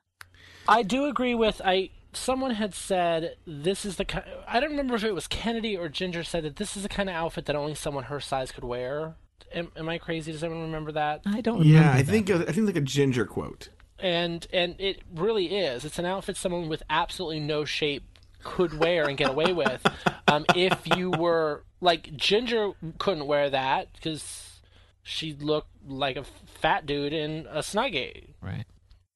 [0.67, 1.89] I do agree with I.
[2.15, 4.25] Someone had said this is the kind.
[4.47, 7.09] I don't remember if it was Kennedy or Ginger said that this is the kind
[7.09, 9.15] of outfit that only someone her size could wear.
[9.53, 10.31] Am, am I crazy?
[10.31, 11.21] Does anyone remember that?
[11.25, 11.63] I don't.
[11.65, 13.69] Yeah, I think I think like a ginger quote.
[14.03, 15.83] And and it really is.
[15.85, 18.03] It's an outfit someone with absolutely no shape
[18.43, 19.81] could wear and get away with.
[20.25, 24.61] Um, if you were like Ginger, couldn't wear that because
[25.03, 26.23] she looked like a
[26.59, 28.29] fat dude in a snuggie.
[28.41, 28.63] Right.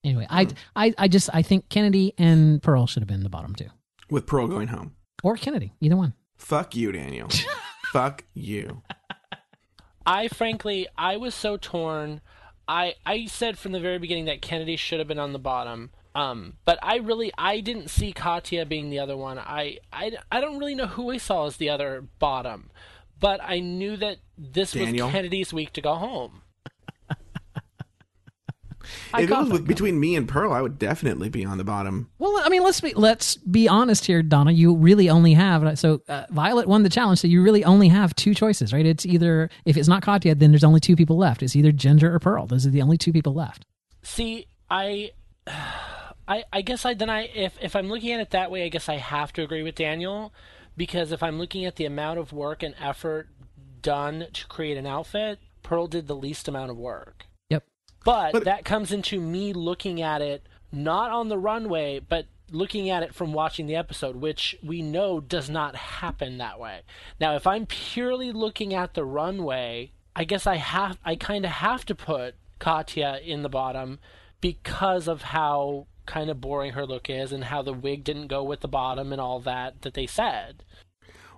[0.03, 3.55] Anyway, I, I I just I think Kennedy and Pearl should have been the bottom
[3.55, 3.69] two,
[4.11, 4.95] With Pearl going home.
[5.23, 6.13] or Kennedy, either one.
[6.37, 7.29] Fuck you, Daniel.
[7.91, 8.83] Fuck you.
[10.05, 12.21] I frankly, I was so torn.
[12.67, 15.91] I I said from the very beginning that Kennedy should have been on the bottom.
[16.15, 19.37] Um, but I really I didn't see Katya being the other one.
[19.37, 22.71] I, I, I don't really know who I saw as the other bottom,
[23.19, 25.05] but I knew that this Daniel?
[25.05, 26.41] was Kennedy's week to go home.
[29.13, 31.57] I if it got was with, between me and Pearl, I would definitely be on
[31.57, 32.09] the bottom.
[32.19, 34.51] Well, I mean, let's be let's be honest here, Donna.
[34.51, 38.15] You really only have so uh, Violet won the challenge, so you really only have
[38.15, 38.85] two choices, right?
[38.85, 41.43] It's either if it's not Katya, then there's only two people left.
[41.43, 42.47] It's either Ginger or Pearl.
[42.47, 43.65] Those are the only two people left.
[44.03, 45.11] See, I,
[46.27, 48.69] I, I guess I then I if if I'm looking at it that way, I
[48.69, 50.33] guess I have to agree with Daniel,
[50.75, 53.29] because if I'm looking at the amount of work and effort
[53.81, 57.26] done to create an outfit, Pearl did the least amount of work.
[58.07, 58.31] Yep.
[58.33, 63.03] But, that comes into me looking at it not on the runway, but looking at
[63.03, 66.81] it from watching the episode, which we know does not happen that way.
[67.19, 71.51] Now, if I'm purely looking at the runway, I guess I have I kind of
[71.51, 73.99] have to put Katya in the bottom
[74.41, 78.43] because of how kind of boring her look is and how the wig didn't go
[78.43, 80.63] with the bottom and all that that they said.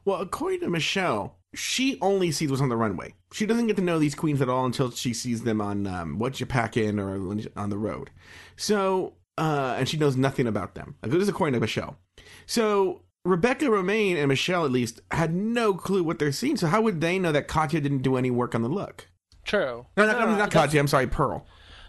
[0.05, 3.13] Well, according to Michelle, she only sees what's on the runway.
[3.33, 6.19] She doesn't get to know these queens at all until she sees them on um,
[6.19, 7.15] what you pack in or
[7.55, 8.11] on the road.
[8.55, 10.95] So, uh, and she knows nothing about them.
[11.01, 11.97] Like, This is according to Michelle.
[12.45, 16.57] So Rebecca Romijn and Michelle, at least, had no clue what they're seeing.
[16.57, 19.07] So how would they know that Katya didn't do any work on the look?
[19.43, 19.87] True.
[19.97, 20.79] No, not, not Katya.
[20.79, 21.45] I'm sorry, Pearl.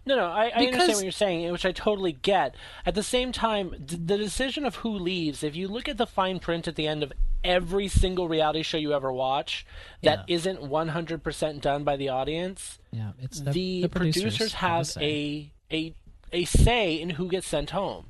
[0.06, 2.54] No, no, I, I understand what you're saying, which I totally get.
[2.86, 6.38] At the same time, the decision of who leaves, if you look at the fine
[6.38, 7.12] print at the end of
[7.44, 9.66] every single reality show you ever watch
[10.02, 15.52] that not 100% done by the audience, Yeah, it's the, the, the producers, have a,
[15.72, 15.94] a
[16.32, 18.06] a say in who gets sent home.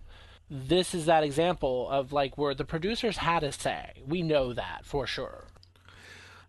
[0.50, 4.02] This is that example of like where the producers had a say.
[4.06, 5.46] We know that for sure.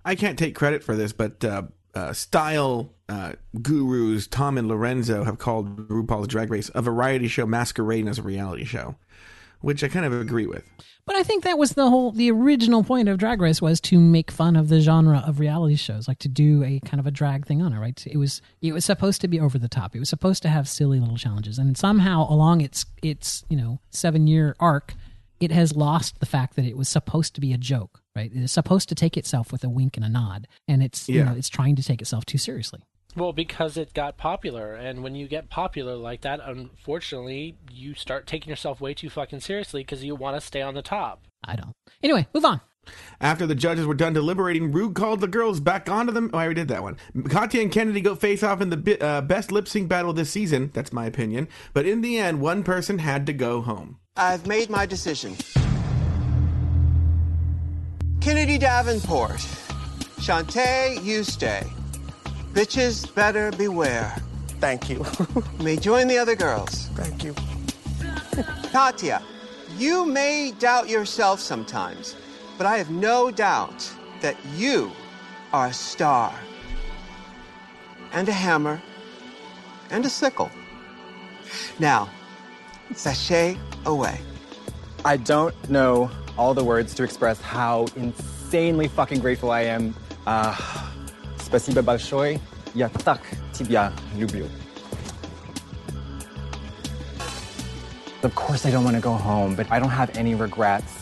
[0.03, 1.63] I can't take credit for this, but uh,
[1.93, 7.45] uh, style uh, gurus Tom and Lorenzo have called RuPaul's Drag Race a variety show
[7.45, 8.95] masquerading as a reality show,
[9.62, 10.64] which I kind of agree with.
[11.05, 13.99] But I think that was the whole the original point of Drag Race was to
[13.99, 17.12] make fun of the genre of reality shows, like to do a kind of a
[17.12, 18.05] drag thing on it, right?
[18.05, 19.95] It was it was supposed to be over the top.
[19.95, 23.80] It was supposed to have silly little challenges, and somehow along its its you know
[23.89, 24.93] seven year arc,
[25.39, 28.32] it has lost the fact that it was supposed to be a joke, right?
[28.32, 31.24] It is supposed to take itself with a wink and a nod, and it's you
[31.24, 32.84] know it's trying to take itself too seriously.
[33.16, 38.26] Well, because it got popular, and when you get popular like that, unfortunately, you start
[38.26, 41.24] taking yourself way too fucking seriously because you want to stay on the top.
[41.43, 41.74] I don't.
[42.01, 42.62] Anyway, move on.
[43.20, 46.32] After the judges were done deliberating, Ru called the girls back onto them.
[46.34, 46.97] Oh, I already did that one.
[47.30, 50.32] Katya and Kennedy go face off in the bi- uh, best lip sync battle this
[50.32, 50.72] season.
[50.74, 51.47] That's my opinion.
[51.74, 53.99] But in the end, one person had to go home.
[54.16, 55.36] I've made my decision.
[58.20, 59.39] Kennedy Davenport.
[60.20, 61.64] Shantay, you stay.
[62.53, 64.15] Bitches better beware.
[64.59, 65.05] Thank you.
[65.63, 66.87] May join the other girls.
[66.95, 67.33] Thank you.
[68.71, 69.21] Katya,
[69.77, 72.15] you may doubt yourself sometimes,
[72.57, 73.89] but I have no doubt
[74.21, 74.91] that you
[75.53, 76.33] are a star.
[78.13, 78.81] And a hammer.
[79.89, 80.51] And a sickle.
[81.79, 82.09] Now,
[82.93, 84.19] sashay away.
[85.03, 89.95] I don't know all the words to express how insanely fucking grateful I am.
[90.27, 90.55] Uh,
[91.50, 92.40] спасибо большое.
[92.74, 93.20] Я так
[93.52, 94.46] тебя люблю.
[98.22, 100.92] Of course, I don't want to go home, but I don't have any regrets.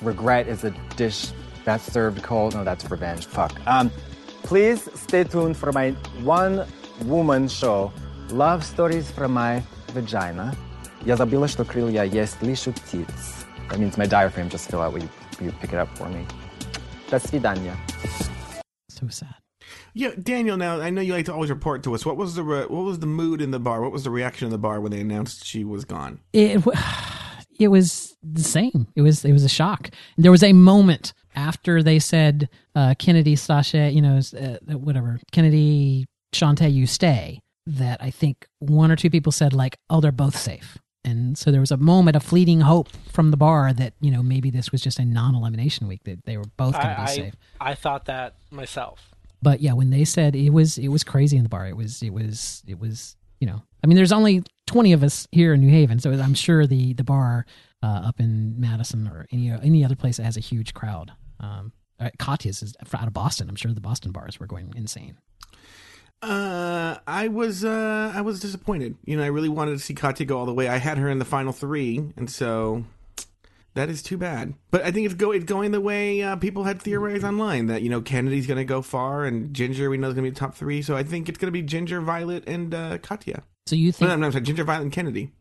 [0.00, 1.32] Regret is a dish
[1.64, 2.54] that's served cold.
[2.54, 3.26] No, that's revenge.
[3.26, 3.52] Fuck.
[3.66, 3.90] Um,
[4.42, 5.90] please stay tuned for my
[6.22, 6.64] one
[7.04, 7.92] woman show,
[8.30, 10.54] Love Stories from My Vagina.
[11.04, 13.44] Я забыла, что крылья есть лишь у птиц.
[13.70, 14.92] That means my diaphragm just fell out.
[14.92, 16.26] Will you, will you pick it up for me?
[17.10, 17.76] До свидания.
[18.88, 19.34] So sad.
[19.93, 20.57] Yeah, Daniel.
[20.57, 22.05] Now I know you like to always report to us.
[22.05, 23.81] What was the re- what was the mood in the bar?
[23.81, 26.19] What was the reaction in the bar when they announced she was gone?
[26.33, 26.77] It w-
[27.59, 28.87] it was the same.
[28.95, 29.91] It was it was a shock.
[30.17, 36.05] There was a moment after they said uh, Kennedy, Sasha, you know, uh, whatever Kennedy,
[36.33, 37.39] Shantay, you stay.
[37.65, 40.77] That I think one or two people said like, oh, they're both safe.
[41.05, 44.23] And so there was a moment of fleeting hope from the bar that you know
[44.23, 47.05] maybe this was just a non-elimination week that they were both going to be I,
[47.05, 47.35] safe.
[47.61, 49.12] I, I thought that myself.
[49.43, 51.67] But yeah, when they said it was it was crazy in the bar.
[51.67, 53.61] It was it was it was you know.
[53.83, 56.93] I mean, there's only 20 of us here in New Haven, so I'm sure the
[56.93, 57.45] the bar
[57.83, 61.11] uh, up in Madison or any any other place that has a huge crowd.
[61.41, 63.49] Um, uh, Katya's is out of Boston.
[63.49, 65.17] I'm sure the Boston bars were going insane.
[66.21, 68.95] Uh, I was uh, I was disappointed.
[69.03, 70.69] You know, I really wanted to see Katya go all the way.
[70.69, 72.85] I had her in the final three, and so
[73.75, 74.53] that is too bad.
[74.71, 77.81] But I think it's go it's going the way uh, people had theorized online that
[77.81, 80.33] you know Kennedy's going to go far, and Ginger we know is going to be
[80.33, 80.81] the top three.
[80.81, 83.43] So I think it's going to be Ginger, Violet, and uh, Katya.
[83.65, 85.31] So you think No, no, I'm sorry, Ginger, Violet, and Kennedy.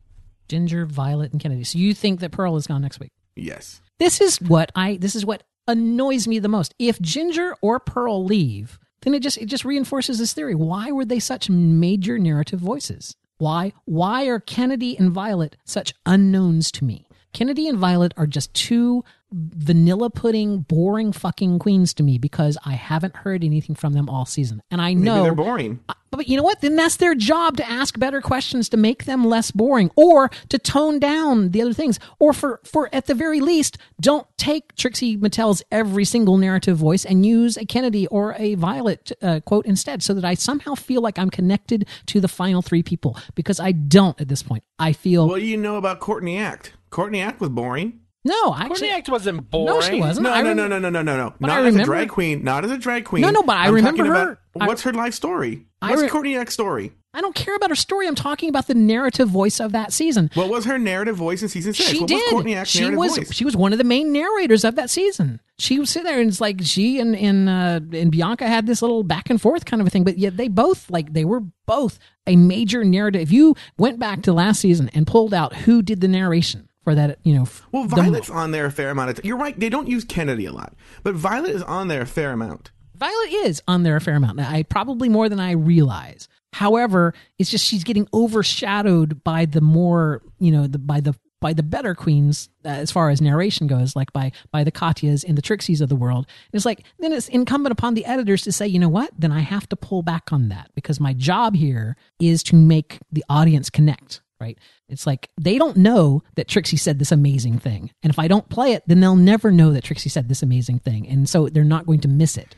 [0.49, 1.65] Ginger, Violet, and Kennedy.
[1.65, 3.11] So you think that Pearl is gone next week?
[3.37, 3.81] Yes.
[3.99, 6.75] This is what I this is what annoys me the most.
[6.79, 10.55] If Ginger or Pearl leave, then it just it just reinforces this theory.
[10.55, 13.15] Why were they such major narrative voices?
[13.39, 17.07] Why why are Kennedy and Violet such unknowns to me?
[17.33, 22.73] Kennedy and Violet are just two vanilla pudding, boring fucking queens to me because I
[22.73, 24.63] haven't heard anything from them all season.
[24.71, 25.81] And I Maybe know they're boring.
[26.11, 26.61] but you know what?
[26.61, 30.59] Then that's their job to ask better questions to make them less boring or to
[30.59, 31.99] tone down the other things.
[32.19, 37.07] Or for, for at the very least, don't take Trixie Mattel's every single narrative voice
[37.07, 41.01] and use a Kennedy or a Violet uh, quote instead so that I somehow feel
[41.01, 44.65] like I'm connected to the final three people because I don't at this point.
[44.79, 45.27] I feel.
[45.27, 46.75] What do you know about Courtney Act?
[46.93, 47.99] Courtney Act was boring.
[48.25, 48.69] No, actually.
[48.69, 49.67] Courtney Act wasn't boring.
[49.67, 50.25] No, she wasn't.
[50.29, 51.35] No, I no, rem- no, no, no, no, no, no.
[51.41, 52.45] Not I as a drag queen.
[52.45, 53.23] Not as a drag queen.
[53.23, 55.67] No, no, but I I'm remember her- about- I- what's her life story?
[55.81, 56.93] What's re- Courtney Act's story?
[57.15, 58.07] I don't care about her story.
[58.07, 60.31] I'm talking about the narrative voice of that season.
[60.35, 61.91] What was her narrative voice in season six?
[61.91, 62.15] She what did.
[62.15, 63.33] was Courtney Act's she narrative was voice?
[63.35, 65.41] she was one of the main narrators of that season.
[65.59, 68.81] She was sitting there and it's like she and and uh, and Bianca had this
[68.83, 70.05] little back and forth kind of a thing.
[70.05, 73.21] But yet they both like they were both a major narrative.
[73.23, 76.95] If you went back to last season and pulled out who did the narration for
[76.95, 79.27] that, you know, Well, the- Violet's on there a fair amount of time.
[79.27, 79.59] You're right.
[79.59, 82.71] They don't use Kennedy a lot, but Violet is on there a fair amount.
[82.97, 84.37] Violet is on there a fair amount.
[84.37, 86.29] Now, I probably more than I realize.
[86.53, 91.53] However, it's just she's getting overshadowed by the more you know the by the by
[91.53, 95.37] the better queens uh, as far as narration goes, like by by the Katyas and
[95.37, 96.27] the Trixies of the world.
[96.53, 99.11] And it's like then it's incumbent upon the editors to say, you know what?
[99.19, 102.99] Then I have to pull back on that because my job here is to make
[103.11, 104.21] the audience connect.
[104.43, 104.59] Right?
[104.89, 108.49] It's like they don't know that Trixie said this amazing thing, and if I don't
[108.49, 111.65] play it, then they'll never know that Trixie said this amazing thing, and so they're
[111.65, 112.55] not going to miss it.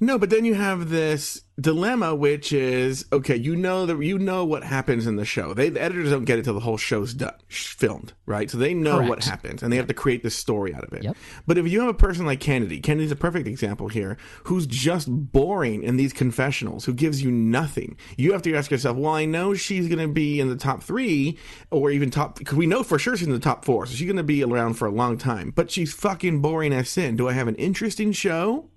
[0.00, 3.36] No, but then you have this dilemma, which is okay.
[3.36, 5.54] You know that you know what happens in the show.
[5.54, 8.50] They the editors don't get it till the whole show's done, sh- filmed, right?
[8.50, 11.04] So they know what happens, and they have to create this story out of it.
[11.04, 11.16] Yep.
[11.46, 15.08] But if you have a person like Kennedy, Kennedy's a perfect example here, who's just
[15.08, 17.96] boring in these confessionals, who gives you nothing.
[18.16, 20.82] You have to ask yourself, well, I know she's going to be in the top
[20.82, 21.38] three,
[21.70, 24.06] or even top, because we know for sure she's in the top four, so she's
[24.06, 25.52] going to be around for a long time.
[25.54, 27.16] But she's fucking boring as sin.
[27.16, 28.70] Do I have an interesting show?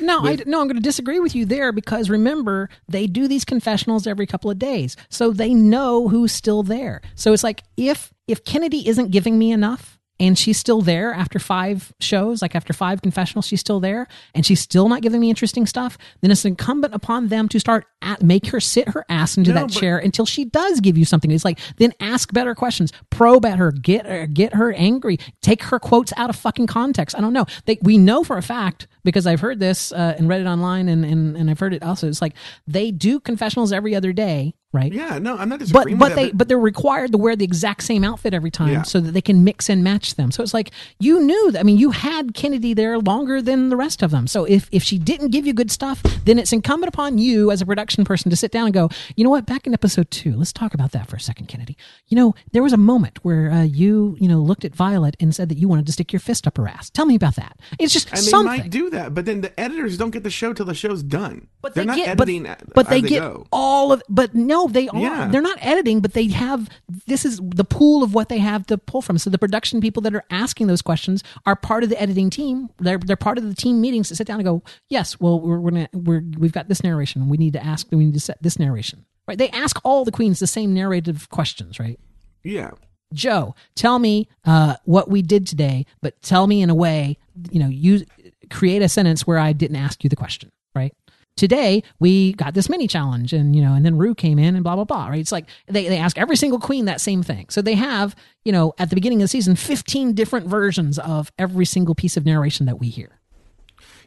[0.00, 3.44] No, I, no, I'm going to disagree with you there because remember they do these
[3.44, 7.00] confessionals every couple of days, so they know who's still there.
[7.14, 11.38] So it's like if if Kennedy isn't giving me enough and she's still there after
[11.38, 15.30] five shows, like after five confessionals, she's still there and she's still not giving me
[15.30, 19.36] interesting stuff, then it's incumbent upon them to start at, make her sit her ass
[19.36, 21.30] into No, that but- chair until she does give you something.
[21.30, 25.62] It's like then ask better questions, probe at her, get her, get her angry, take
[25.62, 27.16] her quotes out of fucking context.
[27.16, 27.46] I don't know.
[27.66, 30.88] They, we know for a fact because I've heard this uh, and read it online
[30.88, 32.08] and, and and I've heard it also.
[32.08, 32.34] It's like
[32.66, 34.92] they do confessionals every other day, right?
[34.92, 37.44] Yeah, no, I'm not But disagreeing but with they but they're required to wear the
[37.44, 38.82] exact same outfit every time Yeah.
[38.82, 40.30] so that they can mix and match them.
[40.30, 41.60] So it's like you knew that.
[41.60, 44.26] I mean, you had Kennedy there longer than the rest of them.
[44.26, 47.60] So if if she didn't give you good stuff, then it's incumbent upon you as
[47.62, 49.46] a production person to sit down and go, you know what?
[49.46, 51.76] Back in episode two, let's talk about that for a second, Kennedy.
[52.08, 55.34] You know, there was a moment where uh, you you know looked at Violet and
[55.34, 56.90] said that you wanted to stick your fist up her ass.
[56.90, 57.58] Tell me about that.
[57.78, 58.68] It's just and something.
[58.90, 61.48] Do that, but then the editors don't get the show till the show's done.
[61.60, 63.46] But they're they not get, editing, a- but they they get go.
[63.52, 64.02] all of.
[64.08, 65.00] But no, they are.
[65.00, 65.28] Yeah.
[65.28, 66.68] They're not editing, but they have.
[67.06, 69.18] This is the pool of what they have to pull from.
[69.18, 72.70] So the production people that are asking those questions are part of the editing team.
[72.78, 75.58] They're they're part of the team meetings to sit down and go, yes, well, we're
[75.58, 77.28] we're, gonna, we're we've got this narration.
[77.28, 77.86] We need to ask.
[77.90, 79.04] We need to set this narration.
[79.26, 79.36] Right?
[79.38, 81.78] They ask all the queens the same narrative questions.
[81.78, 81.98] Right?
[82.42, 82.70] Yeah.
[83.14, 87.16] Joe, tell me uh, what we did today, but tell me in a way,
[87.50, 88.04] you know, use
[88.50, 90.92] create a sentence where I didn't ask you the question, right?
[91.36, 94.64] Today we got this mini challenge, and you know, and then Ru came in and
[94.64, 95.20] blah blah blah, right?
[95.20, 98.50] It's like they they ask every single queen that same thing, so they have you
[98.50, 102.26] know at the beginning of the season fifteen different versions of every single piece of
[102.26, 103.20] narration that we hear.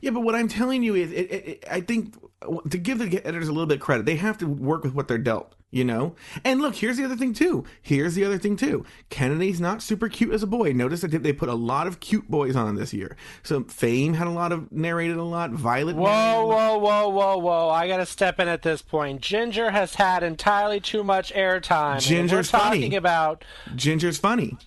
[0.02, 2.16] Yeah, but what I'm telling you is, it, it, it, I think
[2.70, 5.08] to give the editors a little bit of credit, they have to work with what
[5.08, 6.16] they're dealt, you know.
[6.44, 7.66] And look, here's the other thing too.
[7.82, 8.86] Here's the other thing too.
[9.10, 10.74] Kennedy's not super cute as a boy.
[10.74, 13.16] Notice that they put a lot of cute boys on this year.
[13.42, 15.52] So Fame had a lot of narrated a lot.
[15.52, 15.96] Violet.
[15.96, 17.70] Whoa, whoa, whoa, whoa, whoa!
[17.70, 19.22] I gotta step in at this point.
[19.22, 22.02] Ginger has had entirely too much airtime.
[22.02, 22.82] Ginger's we're funny.
[22.82, 23.44] talking about.
[23.76, 24.58] Ginger's funny.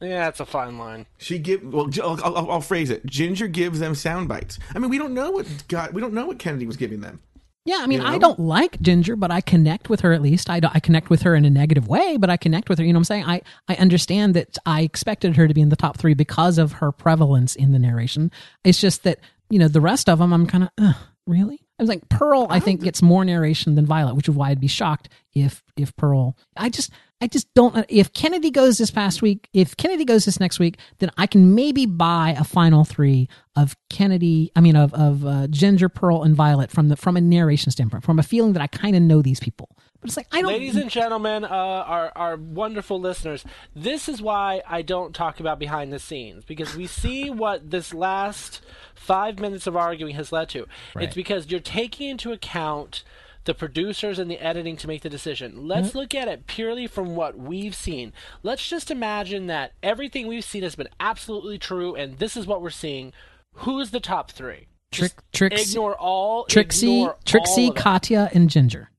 [0.00, 1.06] Yeah, it's a fine line.
[1.18, 1.88] She give well.
[2.02, 3.06] I'll, I'll, I'll phrase it.
[3.06, 4.58] Ginger gives them sound bites.
[4.74, 5.92] I mean, we don't know what God.
[5.92, 7.20] We don't know what Kennedy was giving them.
[7.66, 8.10] Yeah, I mean, You know?
[8.10, 10.50] I don't like Ginger, but I connect with her at least.
[10.50, 12.84] I, I connect with her in a negative way, but I connect with her.
[12.84, 13.24] You know what I'm saying?
[13.24, 16.72] I, I understand that I expected her to be in the top three because of
[16.72, 18.30] her prevalence in the narration.
[18.64, 20.92] It's just that, you know, the rest of them, I'm kind of, uh,
[21.26, 21.60] really?
[21.78, 24.60] I was like, Pearl, I think, gets more narration than Violet, which is why I'd
[24.60, 26.36] be shocked if if Pearl.
[26.56, 26.92] I just,
[27.24, 27.86] I just don't.
[27.88, 31.54] If Kennedy goes this past week, if Kennedy goes this next week, then I can
[31.54, 34.52] maybe buy a final three of Kennedy.
[34.54, 38.04] I mean, of of uh, Ginger, Pearl, and Violet from the from a narration standpoint,
[38.04, 39.70] from a feeling that I kind of know these people.
[40.02, 40.52] But it's like I don't.
[40.52, 43.42] Ladies and gentlemen, uh, our our wonderful listeners,
[43.74, 47.94] this is why I don't talk about behind the scenes because we see what this
[47.94, 48.60] last
[48.94, 50.66] five minutes of arguing has led to.
[50.94, 51.06] Right.
[51.06, 53.02] It's because you're taking into account
[53.44, 55.66] the producers and the editing to make the decision.
[55.68, 55.98] Let's Mm-hmm.
[55.98, 58.12] look at it purely from what we've seen.
[58.42, 62.62] Let's just imagine that everything we've seen has been absolutely true, and this is what
[62.62, 63.12] we're seeing.
[63.58, 64.66] Who's the top three?
[64.92, 66.44] Trick, Trixie, Ignore all.
[66.44, 68.90] Trixie, ignore Trixie, all Katya, and Ginger.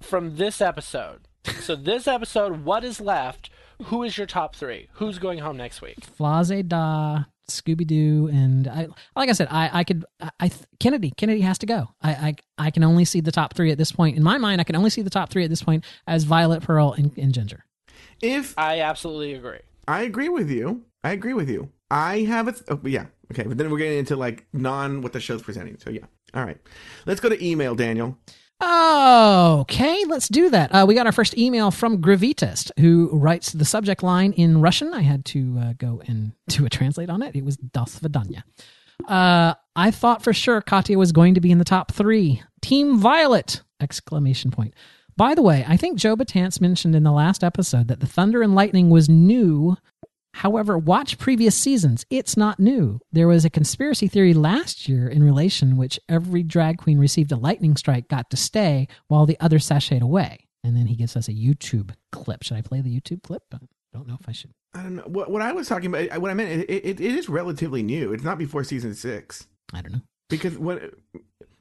[0.00, 1.20] from this episode.
[1.60, 3.50] So this episode, what is left?
[3.84, 4.88] Who is your top three?
[4.94, 5.96] Who's going home next week?
[6.18, 11.12] Flazé Da, Scooby Doo, and I, like I said, I, I could, I, I, Kennedy,
[11.16, 11.88] Kennedy has to go.
[12.02, 14.16] I, I, I can only see the top three at this point.
[14.16, 16.62] In my mind, I can only see the top three at this point as Violet,
[16.62, 17.64] Pearl, and, and Ginger.
[18.22, 19.60] If I absolutely agree.
[19.88, 20.84] I agree with you.
[21.02, 21.70] I agree with you.
[21.90, 23.06] I have a th- oh, yeah.
[23.32, 25.78] Okay, but then we're getting into like non what the show's presenting.
[25.78, 26.04] So yeah.
[26.34, 26.58] All right.
[27.06, 28.18] Let's go to email, Daniel.
[28.62, 30.70] Okay, let's do that.
[30.70, 34.92] Uh, we got our first email from Gravitist, who writes the subject line in Russian.
[34.92, 37.34] I had to uh, go and do a translate on it.
[37.34, 38.42] It was Das Vidanya.
[39.08, 42.42] Uh, I thought for sure Katya was going to be in the top three.
[42.60, 43.62] Team Violet!
[43.80, 44.74] Exclamation point.
[45.16, 48.42] By the way, I think Joe Batance mentioned in the last episode that the Thunder
[48.42, 49.76] and Lightning was new.
[50.34, 52.06] However, watch previous seasons.
[52.08, 53.00] It's not new.
[53.12, 57.36] There was a conspiracy theory last year in relation which every drag queen received a
[57.36, 60.46] lightning strike got to stay while the other sashayed away.
[60.62, 62.42] And then he gives us a YouTube clip.
[62.42, 63.42] Should I play the YouTube clip?
[63.52, 63.58] I
[63.92, 64.52] don't know if I should.
[64.74, 66.20] I don't know what what I was talking about.
[66.20, 68.12] What I meant, it, it, it is relatively new.
[68.12, 69.46] It's not before season six.
[69.72, 70.94] I don't know because what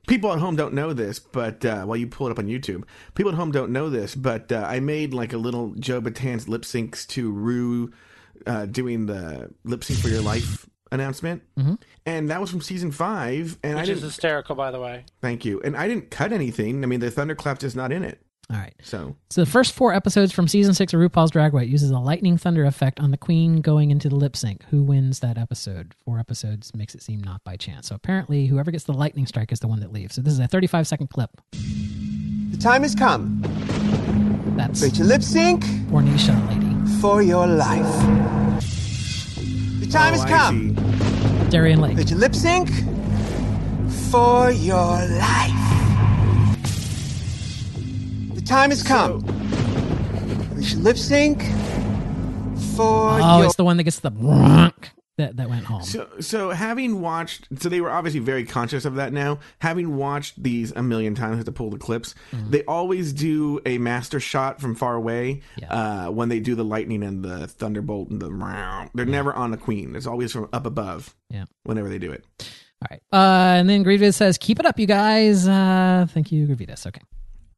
[0.08, 2.84] people at home don't know this, but uh, while you pull it up on YouTube,
[3.16, 6.48] people at home don't know this, but uh, I made like a little Joe Batan's
[6.48, 7.92] lip syncs to Ru
[8.48, 11.78] uh, doing the lip sync for your life announcement, Mhm.
[12.06, 13.58] and that was from season five.
[13.64, 14.10] And I Which is didn't.
[14.10, 15.06] hysterical, by the way.
[15.22, 15.62] Thank you.
[15.64, 16.84] And I didn't cut anything.
[16.84, 18.20] I mean, the thunderclap's just not in it.
[18.52, 18.74] All right.
[18.82, 22.00] So So the first four episodes from season six of RuPaul's Drag Race uses a
[22.00, 24.64] lightning thunder effect on the queen going into the lip sync.
[24.72, 25.94] Who wins that episode?
[26.04, 27.90] Four episodes makes it seem not by chance.
[27.90, 30.16] So apparently, whoever gets the lightning strike is the one that leaves.
[30.16, 31.30] So this is a 35 second clip.
[31.52, 33.40] The time has come.
[34.58, 36.69] That's Rachel lip sync Ornisha lady.
[37.02, 37.86] For your life.
[39.80, 40.76] The time Oh, has I come.
[40.76, 41.50] see.
[41.50, 41.98] Darienne Lake.
[41.98, 42.70] Rachel lip sync
[44.12, 45.54] for your life.
[48.36, 49.22] The time has come.
[50.56, 51.42] Rachel lip sync
[52.76, 54.12] for Oh, your it's the one that gets the
[55.20, 55.84] that that went home.
[55.84, 59.40] So, so having watched, so they were obviously very conscious of that now.
[59.60, 62.50] Having watched these a million times to pull the clips, Mm-hmm.
[62.50, 67.04] they always do a master shot from far away uh, when they do the lightning
[67.04, 68.40] and the thunderbolt and the.
[68.40, 68.90] Round.
[68.96, 69.96] They're never on the queen.
[69.98, 71.14] It's always from up above.
[71.30, 71.44] Yeah.
[71.64, 72.24] Whenever they do it.
[72.40, 73.02] All right.
[73.12, 76.88] Uh, and then Grievous says, "Keep it up, you guys." Uh, thank you, Grievous.
[76.88, 77.02] Okay.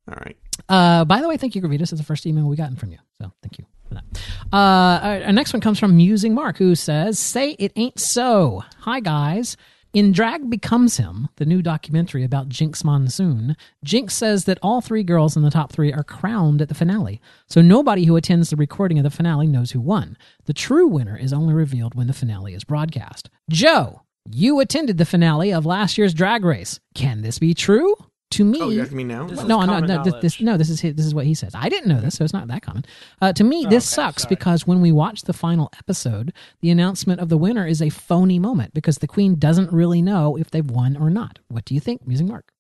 [0.10, 0.36] All right.
[0.70, 1.92] Uh, by the way, thank you, Gravitas.
[1.92, 2.98] It's the first email we've gotten from you.
[3.22, 4.04] So thank you for that.
[4.52, 8.64] Uh, our, our next one comes from Musing Mark, who says, Say it ain't so.
[8.80, 9.58] Hi, guys.
[9.94, 15.04] In Drag Becomes Him, the new documentary about Jinkx Monsoon, Jinkx says that all three
[15.04, 17.20] girls in the top three are crowned at the finale.
[17.48, 20.18] So nobody who attends the recording of the finale knows who won.
[20.46, 23.30] The true winner is only revealed when the finale is broadcast.
[23.50, 26.80] Joe, you attended the finale of last year's Drag Race.
[26.96, 27.94] Can this be true?
[28.32, 29.28] To me, Oh, you asking me now?
[29.28, 30.04] This no, no, no.
[30.04, 31.54] This, this, no, this is his, this is what he says.
[31.54, 32.86] I didn't know this, so it's not that common.
[33.22, 34.36] Uh, to me, this okay, sucks sorry.
[34.36, 38.40] because when we watch the final episode, the announcement of the winner is a phony
[38.40, 41.40] moment because the queen doesn't really know if they've won or not.
[41.50, 42.54] What do you think, Musing Mark?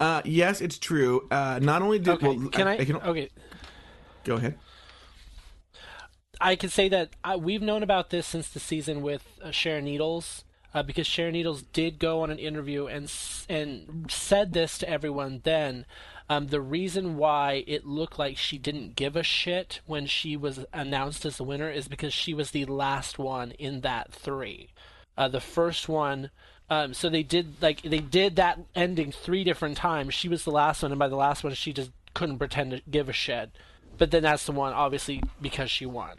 [0.00, 1.28] Uh, yes, it's true.
[1.30, 2.82] Uh, not only did Okay, well, can I?
[2.82, 3.28] can, okay,
[4.24, 4.56] go ahead.
[6.40, 9.84] I can say that uh, we've known about this since the season with uh, Sharon
[9.84, 13.12] Needles, uh, because Sharon Needles did go on an interview and
[13.48, 15.40] and said this to everyone.
[15.44, 15.86] Then,
[16.28, 20.64] um, the reason why it looked like she didn't give a shit when she was
[20.72, 24.70] announced as the winner is because she was the last one in that three.
[25.16, 26.30] Uh, the first one.
[26.68, 30.14] Um, so they did like they did that ending three different times.
[30.14, 32.82] She was the last one, and by the last one, she just couldn't pretend to
[32.88, 33.50] give a shit.
[33.98, 36.18] But then that's the one, obviously, because she won.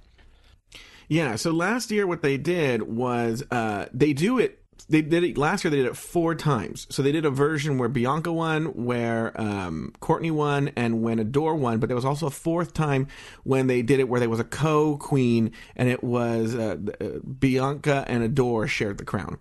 [1.12, 4.64] Yeah, so last year what they did was uh, they do it.
[4.88, 5.70] They did it last year.
[5.70, 6.88] They did it four times.
[6.90, 11.56] So they did a version where Bianca won, where um, Courtney won, and when Adore
[11.56, 11.80] won.
[11.80, 13.10] But there was also a fourth time
[13.44, 18.06] when they did it where there was a co-queen, and it was uh, uh, Bianca
[18.08, 19.38] and Adore shared the crown.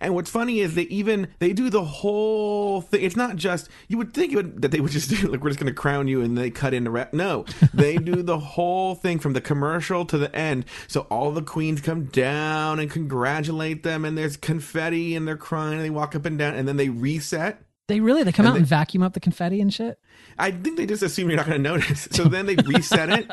[0.00, 3.02] And what's funny is they even they do the whole thing.
[3.02, 5.50] It's not just you would think it would, that they would just do like we're
[5.50, 7.12] just going to crown you and they cut in the rep.
[7.12, 10.64] No, they do the whole thing from the commercial to the end.
[10.88, 15.74] So all the queens come down and congratulate them, and there's confetti and they're crying
[15.74, 17.60] and they walk up and down, and then they reset.
[17.86, 19.98] They really they come And out and vacuum up the confetti and shit.
[20.38, 22.08] I think they just assume you're not going to notice.
[22.12, 23.30] So then they reset it.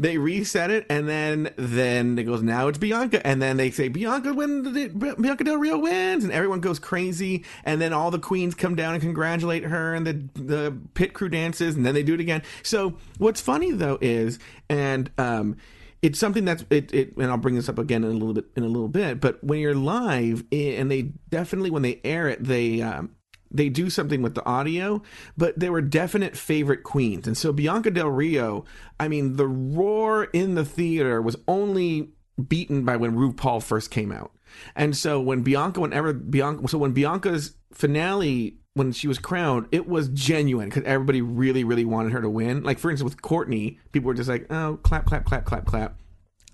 [0.00, 2.40] They reset it, and then then it goes.
[2.40, 4.62] Now it's Bianca, and then they say Bianca win.
[4.96, 7.44] Bianca Del Rio wins, and everyone goes crazy.
[7.64, 11.28] And then all the queens come down and congratulate her, and the the pit crew
[11.28, 12.42] dances, and then they do it again.
[12.62, 14.38] So what's funny though is,
[14.68, 15.56] and um,
[16.00, 18.44] it's something that's it, it and I'll bring this up again in a little bit
[18.54, 19.20] in a little bit.
[19.20, 23.16] But when you're live, and they definitely when they air it, they um,
[23.50, 25.02] they do something with the audio,
[25.36, 27.26] but there were definite favorite queens.
[27.26, 28.64] And so Bianca Del Rio,
[29.00, 32.10] I mean, the roar in the theater was only
[32.48, 34.32] beaten by when RuPaul first came out.
[34.74, 39.88] And so when Bianca, whenever Bianca, so when Bianca's finale, when she was crowned, it
[39.88, 42.62] was genuine because everybody really, really wanted her to win.
[42.62, 45.98] Like, for instance, with Courtney, people were just like, oh, clap, clap, clap, clap, clap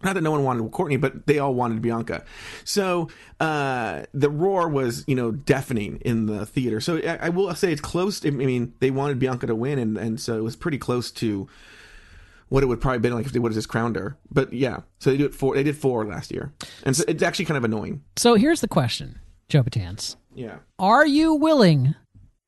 [0.05, 2.24] not that no one wanted Courtney, but they all wanted Bianca.
[2.64, 3.09] So
[3.40, 6.80] uh, the roar was, you know, deafening in the theater.
[6.80, 8.24] So I, I will say it's close.
[8.24, 11.49] I mean, they wanted Bianca to win, and, and so it was pretty close to
[12.49, 14.16] what it would probably been like if they would have just crowned her.
[14.30, 15.54] But yeah, so they do it four.
[15.54, 16.53] They did four last year,
[16.84, 18.03] and so it's actually kind of annoying.
[18.16, 19.18] So here's the question,
[19.49, 20.16] Joe Batans.
[20.34, 20.58] Yeah.
[20.79, 21.95] Are you willing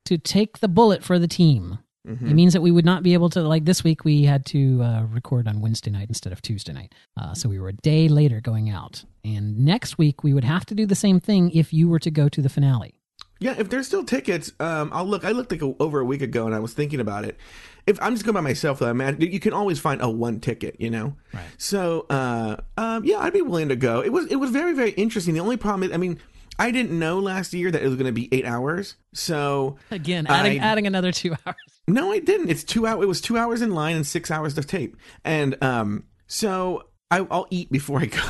[0.05, 1.79] to take the bullet for the team?
[2.07, 2.29] Mhm.
[2.31, 4.81] It means that we would not be able to, like this week, we had to
[4.81, 6.93] uh, record on Wednesday night instead of Tuesday night.
[7.19, 9.03] Uh, so we were a day later going out.
[9.25, 12.09] And next week, we would have to do the same thing if you were to
[12.11, 12.93] go to the finale.
[13.39, 15.23] Yeah, if there's still tickets, um, I'll look.
[15.23, 17.37] I looked like a, over a week ago, and I was thinking about it.
[17.85, 20.75] If I'm just going by myself, though, man, you can always find a one ticket,
[20.79, 21.15] you know.
[21.33, 21.43] Right.
[21.57, 24.01] So, uh, um, yeah, I'd be willing to go.
[24.01, 25.35] It was it was very very interesting.
[25.35, 26.17] The only problem is, I mean,
[26.57, 28.95] I didn't know last year that it was going to be eight hours.
[29.13, 31.76] So Again, adding I- adding another two hours.
[31.87, 32.49] No, I didn't.
[32.49, 33.03] It's two hours.
[33.03, 34.97] It was two hours in line and six hours to tape.
[35.23, 38.21] And um, so I, I'll eat before I go.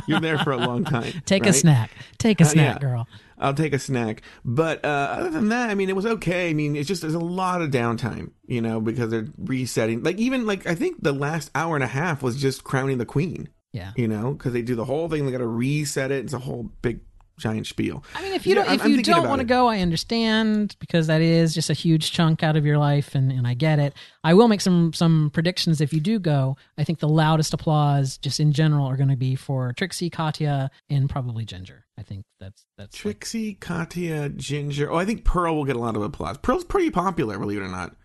[0.06, 1.12] You're there for a long time.
[1.26, 1.90] Take a snack.
[2.18, 2.88] Take a Uh, snack, yeah.
[2.88, 3.08] girl.
[3.40, 4.22] I'll take a snack.
[4.44, 6.50] But uh, other than that, I mean, it was okay.
[6.50, 10.02] I mean, it's just there's a lot of downtime, you know, because they're resetting.
[10.02, 13.06] Like even like I think the last hour and a half was just crowning the
[13.06, 13.48] queen.
[13.72, 13.92] Yeah.
[13.96, 15.24] You know, because they do the whole thing.
[15.24, 16.24] They got to reset it.
[16.24, 17.00] It's a whole big
[17.38, 18.04] giant spiel.
[18.14, 19.80] I mean, if you don't, I'm- if I'm you thinking don't want to go, I
[19.80, 23.54] understand because that is just a huge chunk out of your life, and, and I
[23.54, 23.94] get it.
[24.24, 26.56] I will make some some predictions if you do go.
[26.76, 30.70] I think the loudest applause, just in general, are going to be for Trixie, Katya,
[30.90, 31.84] and probably Ginger.
[31.98, 34.90] I think that's that's Trixie, Katya, Ginger.
[34.90, 36.38] Oh, I think Pearl will get a lot of applause.
[36.38, 37.96] Pearl's pretty popular, believe it or not.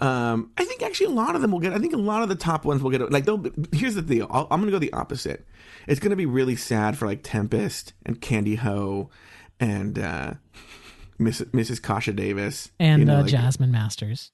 [0.00, 1.72] Um, I think actually a lot of them will get.
[1.72, 3.12] I think a lot of the top ones will get.
[3.12, 3.44] Like, they'll.
[3.72, 4.26] Here's the deal.
[4.30, 5.46] I'll, I'm going to go the opposite.
[5.86, 9.10] It's going to be really sad for like Tempest and Kandy Ho,
[9.60, 10.34] and uh,
[11.18, 11.80] Miss, Mrs.
[11.82, 14.30] Kasha Davis and you know, uh, like- Jasmine Masters.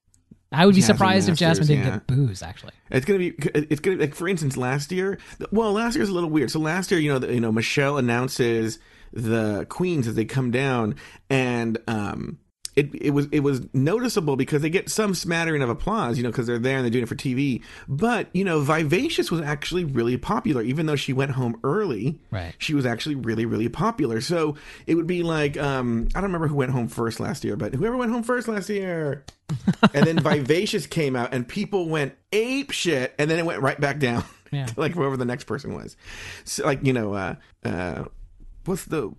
[0.53, 1.91] I would be Jasmine surprised if Jasmine didn't yeah.
[1.91, 2.43] get booze.
[2.43, 3.35] Actually, It's gonna be.
[3.55, 5.19] It's gonna like for instance, last year.
[5.53, 6.51] Well, last year's a little weird.
[6.51, 8.81] So last year, you know, the, you know, Michelle announces
[9.13, 10.97] the queens as they come down,
[11.29, 12.39] and um,
[12.77, 16.31] it it was it was noticeable because they get some smattering of applause, you know,
[16.31, 17.63] because they're there and they're doing it for TV.
[17.89, 22.21] But you know, Vivacious was actually really popular, even though she went home early.
[22.31, 22.55] Right.
[22.59, 24.21] She was actually really really popular.
[24.21, 24.57] So
[24.87, 27.75] it would be like um, I don't remember who went home first last year, but
[27.75, 29.25] whoever went home first last year
[29.95, 33.81] and then Vivacious came out, and people went ape shit, and then it went right
[33.81, 34.67] back down, Yeah.
[34.67, 35.97] to like whoever the next person was.
[36.45, 37.35] So, like you know, uh,
[37.65, 38.05] uh,
[38.65, 39.11] what's the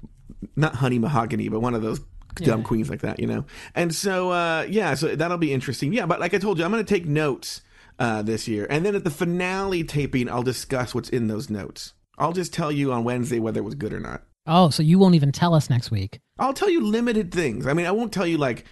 [0.56, 2.00] not Honey Mahogany, but one of those
[2.36, 2.66] dumb Yeah.
[2.66, 3.46] queens like that, you know.
[3.76, 5.94] And so, uh, yeah, so that'll be interesting.
[5.94, 7.62] Yeah, but like I told you, I'm going to take notes
[8.00, 11.94] uh, this year, and then at the finale taping, I'll discuss what's in those notes.
[12.18, 14.24] I'll just tell you on Wednesday whether it was good or not.
[14.48, 16.20] oh, so you won't even tell us next week.
[16.40, 17.68] I'll tell you limited things.
[17.68, 18.66] I mean, I won't tell you like.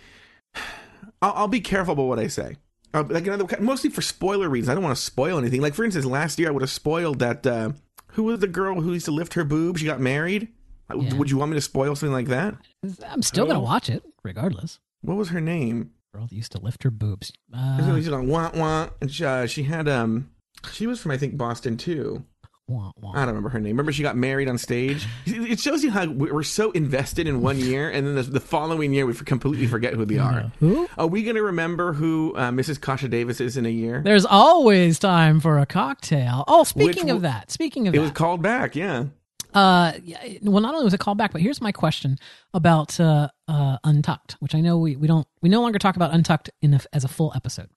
[1.21, 2.55] I'll, I'll be careful about what I say.
[2.93, 4.69] Uh, like another, mostly for spoiler reasons.
[4.69, 5.61] I don't want to spoil anything.
[5.61, 7.45] Like for instance, last year I would have spoiled that.
[7.45, 7.71] Uh,
[8.13, 9.77] who was the girl who used to lift her boob?
[9.77, 10.47] She got married.
[10.95, 11.13] Yeah.
[11.15, 12.55] Would you want me to spoil something like that?
[13.07, 13.47] I'm still Oh.
[13.47, 14.79] gonna watch it regardless.
[15.01, 15.91] What was her name?
[16.13, 17.27] Girl that used to lift her boobs.
[17.53, 18.89] She Uh, wah wah.
[19.07, 20.31] She, uh, she had um,
[20.73, 22.25] she was from I think Boston too.
[22.67, 23.11] wah, wah.
[23.13, 23.71] I don't remember her name.
[23.77, 25.07] Remember she got married on stage.
[25.25, 28.93] It shows you how we're so invested in one year, and then the, the following
[28.93, 30.51] year we completely forget who they are.
[30.59, 30.87] Who?
[30.97, 32.79] Are we going to remember who uh, Mrs.
[32.81, 34.01] Kasha Davis is in a year?
[34.03, 36.43] There's always time for a cocktail.
[36.47, 39.05] Oh, speaking Which of that, speaking of It that, was called back, yeah.
[39.53, 42.17] Uh, yeah, well, not only was it called back, but here's my question
[42.53, 46.13] about uh, uh, Untucked, which I know we, we don't we no longer talk about
[46.13, 47.69] Untucked in a, as a full episode.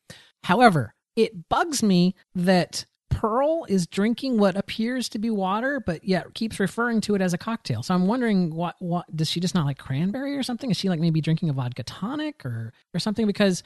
[0.45, 6.35] However, it bugs me that Pearl is drinking what appears to be water, but yet
[6.35, 7.83] keeps referring to it as a cocktail.
[7.83, 10.71] So I'm wondering what what does she just not like cranberry or something?
[10.71, 13.27] Is she like maybe drinking a vodka tonic or or something?
[13.27, 13.63] Because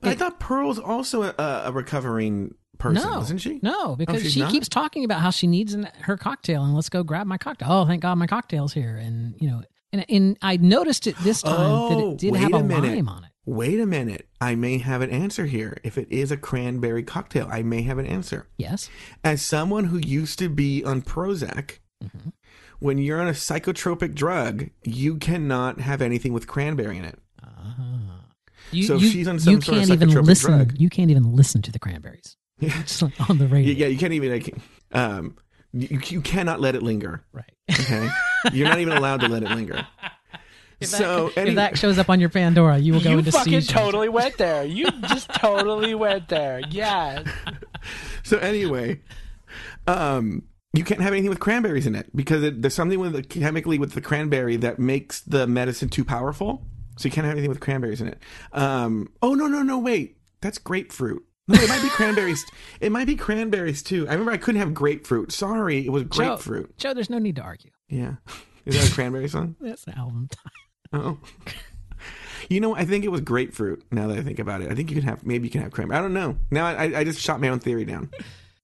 [0.00, 3.60] But I thought Pearl's also a, a recovering person, no, wasn't she?
[3.62, 4.50] No, because she's she not?
[4.52, 7.68] keeps talking about how she needs an, her cocktail and let's go grab my cocktail.
[7.70, 8.96] Oh, thank God my cocktail's here.
[8.96, 11.64] And you know, and, and I noticed it this time that
[11.98, 12.94] Oh, it did wait have a, minute.
[12.94, 13.30] lime on it.
[13.46, 14.28] Wait a minute.
[14.40, 15.78] I may have an answer here.
[15.82, 18.46] If it is a cranberry cocktail, I may have an answer.
[18.58, 18.90] Yes.
[19.24, 22.28] As someone who used to be on Prozac, Mm-hmm.
[22.78, 27.18] when you're on a psychotropic drug, you cannot have anything with cranberry in it.
[28.70, 30.56] You, So you, she's on some you sort of can't even psychotropic listen.
[30.56, 32.36] drug- You can't even listen to the cranberries.
[32.60, 33.72] Just like on the radio.
[33.72, 34.54] Yeah, you can't even like
[34.92, 35.36] um
[35.72, 37.24] you, you cannot let it linger.
[37.32, 37.52] Right.
[37.70, 38.08] Okay.
[38.52, 39.86] You're not even allowed to let it linger.
[40.80, 43.18] If that, so if any- that shows up on your Pandora, you will go you
[43.18, 43.66] into fucking seizures.
[43.66, 44.64] totally went there.
[44.64, 46.60] You just totally went there.
[46.70, 47.24] Yeah.
[48.22, 49.00] so anyway,
[49.88, 50.44] um
[50.74, 53.80] you can't have anything with cranberries in it because it, there's something with the, chemically
[53.80, 56.64] with the cranberry that makes the medicine too powerful.
[56.96, 58.22] So you can't have anything with cranberries in it.
[58.52, 60.16] Um oh no no no wait.
[60.42, 61.24] That's grapefruit.
[61.48, 62.44] No, it might be cranberries.
[62.80, 64.06] It might be cranberries too.
[64.08, 65.32] I remember I couldn't have grapefruit.
[65.32, 66.76] Sorry, it was grapefruit.
[66.76, 67.70] Joe, there's no need to argue.
[67.88, 68.16] Yeah.
[68.66, 69.56] Is that a cranberry song?
[69.60, 70.28] That's an album.
[70.92, 71.18] Title.
[71.18, 71.18] Oh.
[72.50, 73.82] You know, I think it was grapefruit.
[73.90, 75.72] Now that I think about it, I think you can have maybe you can have
[75.72, 75.98] cranberry.
[75.98, 76.36] I don't know.
[76.50, 78.10] Now I, I just shot my own theory down.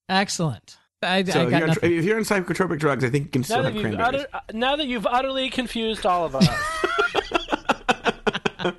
[0.09, 0.77] Excellent.
[1.03, 3.45] I, So I if you're, on, if you're on psychotropic drugs, I think you can
[3.45, 4.09] still that, have cranberries.
[4.09, 6.49] utter, uh, now that you've utterly confused all of us.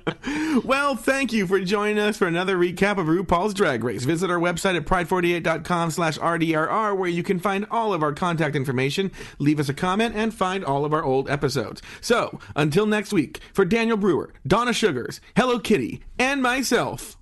[0.64, 4.04] Well, thank you for joining us for another recap of RuPaul's Drag Race.
[4.04, 8.56] Visit our website at pride48.com slash RDRR where you can find all of our contact
[8.56, 11.82] information, leave us a comment, and find all of our old episodes.
[12.00, 17.16] So, until next week, for Daniel Brewer, Donna Sugars, Hello Kitty, and myself,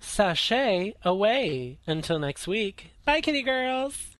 [0.00, 1.78] Sashay away.
[1.86, 2.90] Until next week.
[3.04, 4.10] Bye, kitty girls.